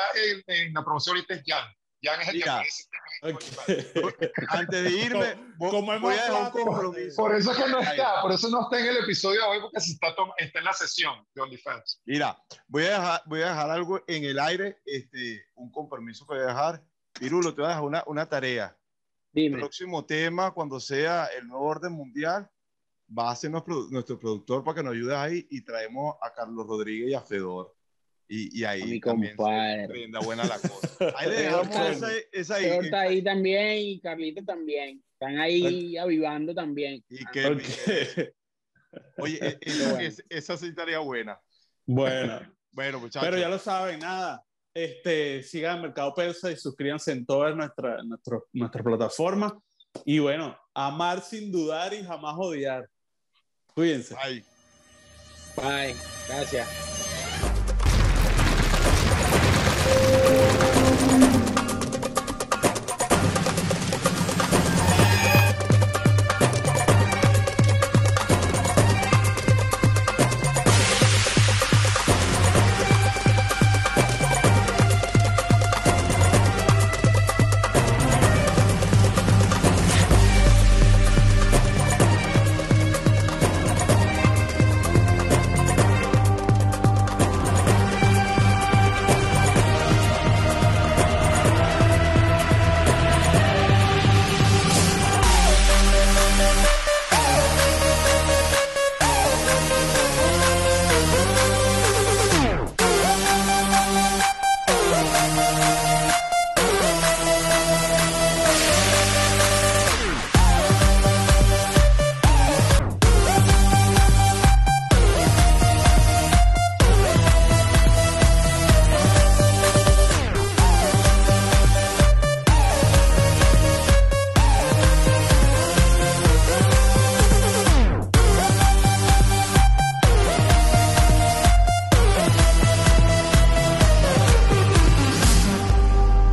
[0.47, 1.65] en, la promoción ahorita es Jan.
[2.03, 2.67] Jan es el Mira, que
[4.49, 7.15] Antes de irme, como voy a dejar un compromiso.
[7.15, 9.61] Por eso es que no está, por eso no está en el episodio de hoy,
[9.61, 12.01] porque se está, está en la sesión de OnlyFans.
[12.05, 12.37] Mira,
[12.67, 16.43] voy a dejar, voy a dejar algo en el aire, este, un compromiso que voy
[16.43, 16.83] a dejar.
[17.13, 18.75] Pirulo, te voy a dejar una, una tarea.
[19.34, 19.55] Dime.
[19.55, 22.49] El próximo tema, cuando sea el nuevo orden mundial,
[23.17, 26.65] va a ser nuestro, nuestro productor para que nos ayude ahí y traemos a Carlos
[26.67, 27.73] Rodríguez y a Fedor.
[28.27, 30.09] Y, y ahí A mi también compadre.
[30.09, 30.88] se buena la cosa.
[31.17, 32.63] Ahí le dejamos esa, esa ahí.
[32.63, 35.03] Feo está ahí también y Carlito también.
[35.13, 37.03] Están ahí avivando también.
[37.09, 37.61] Y que, Ok.
[39.17, 41.41] oye, e- esa, es- esa sí estaría buena.
[41.86, 42.39] Bueno,
[42.71, 43.27] Bueno, muchachos.
[43.27, 44.41] pero ya lo saben, nada.
[44.74, 49.53] Este, sigan Mercado Persa y suscríbanse en todas nuestras nuestras nuestras plataformas.
[50.05, 52.89] Y bueno, amar sin dudar y jamás odiar.
[53.74, 54.15] Cuídense.
[54.17, 54.43] Ay.
[55.57, 55.95] Bye.
[56.28, 56.69] Gracias.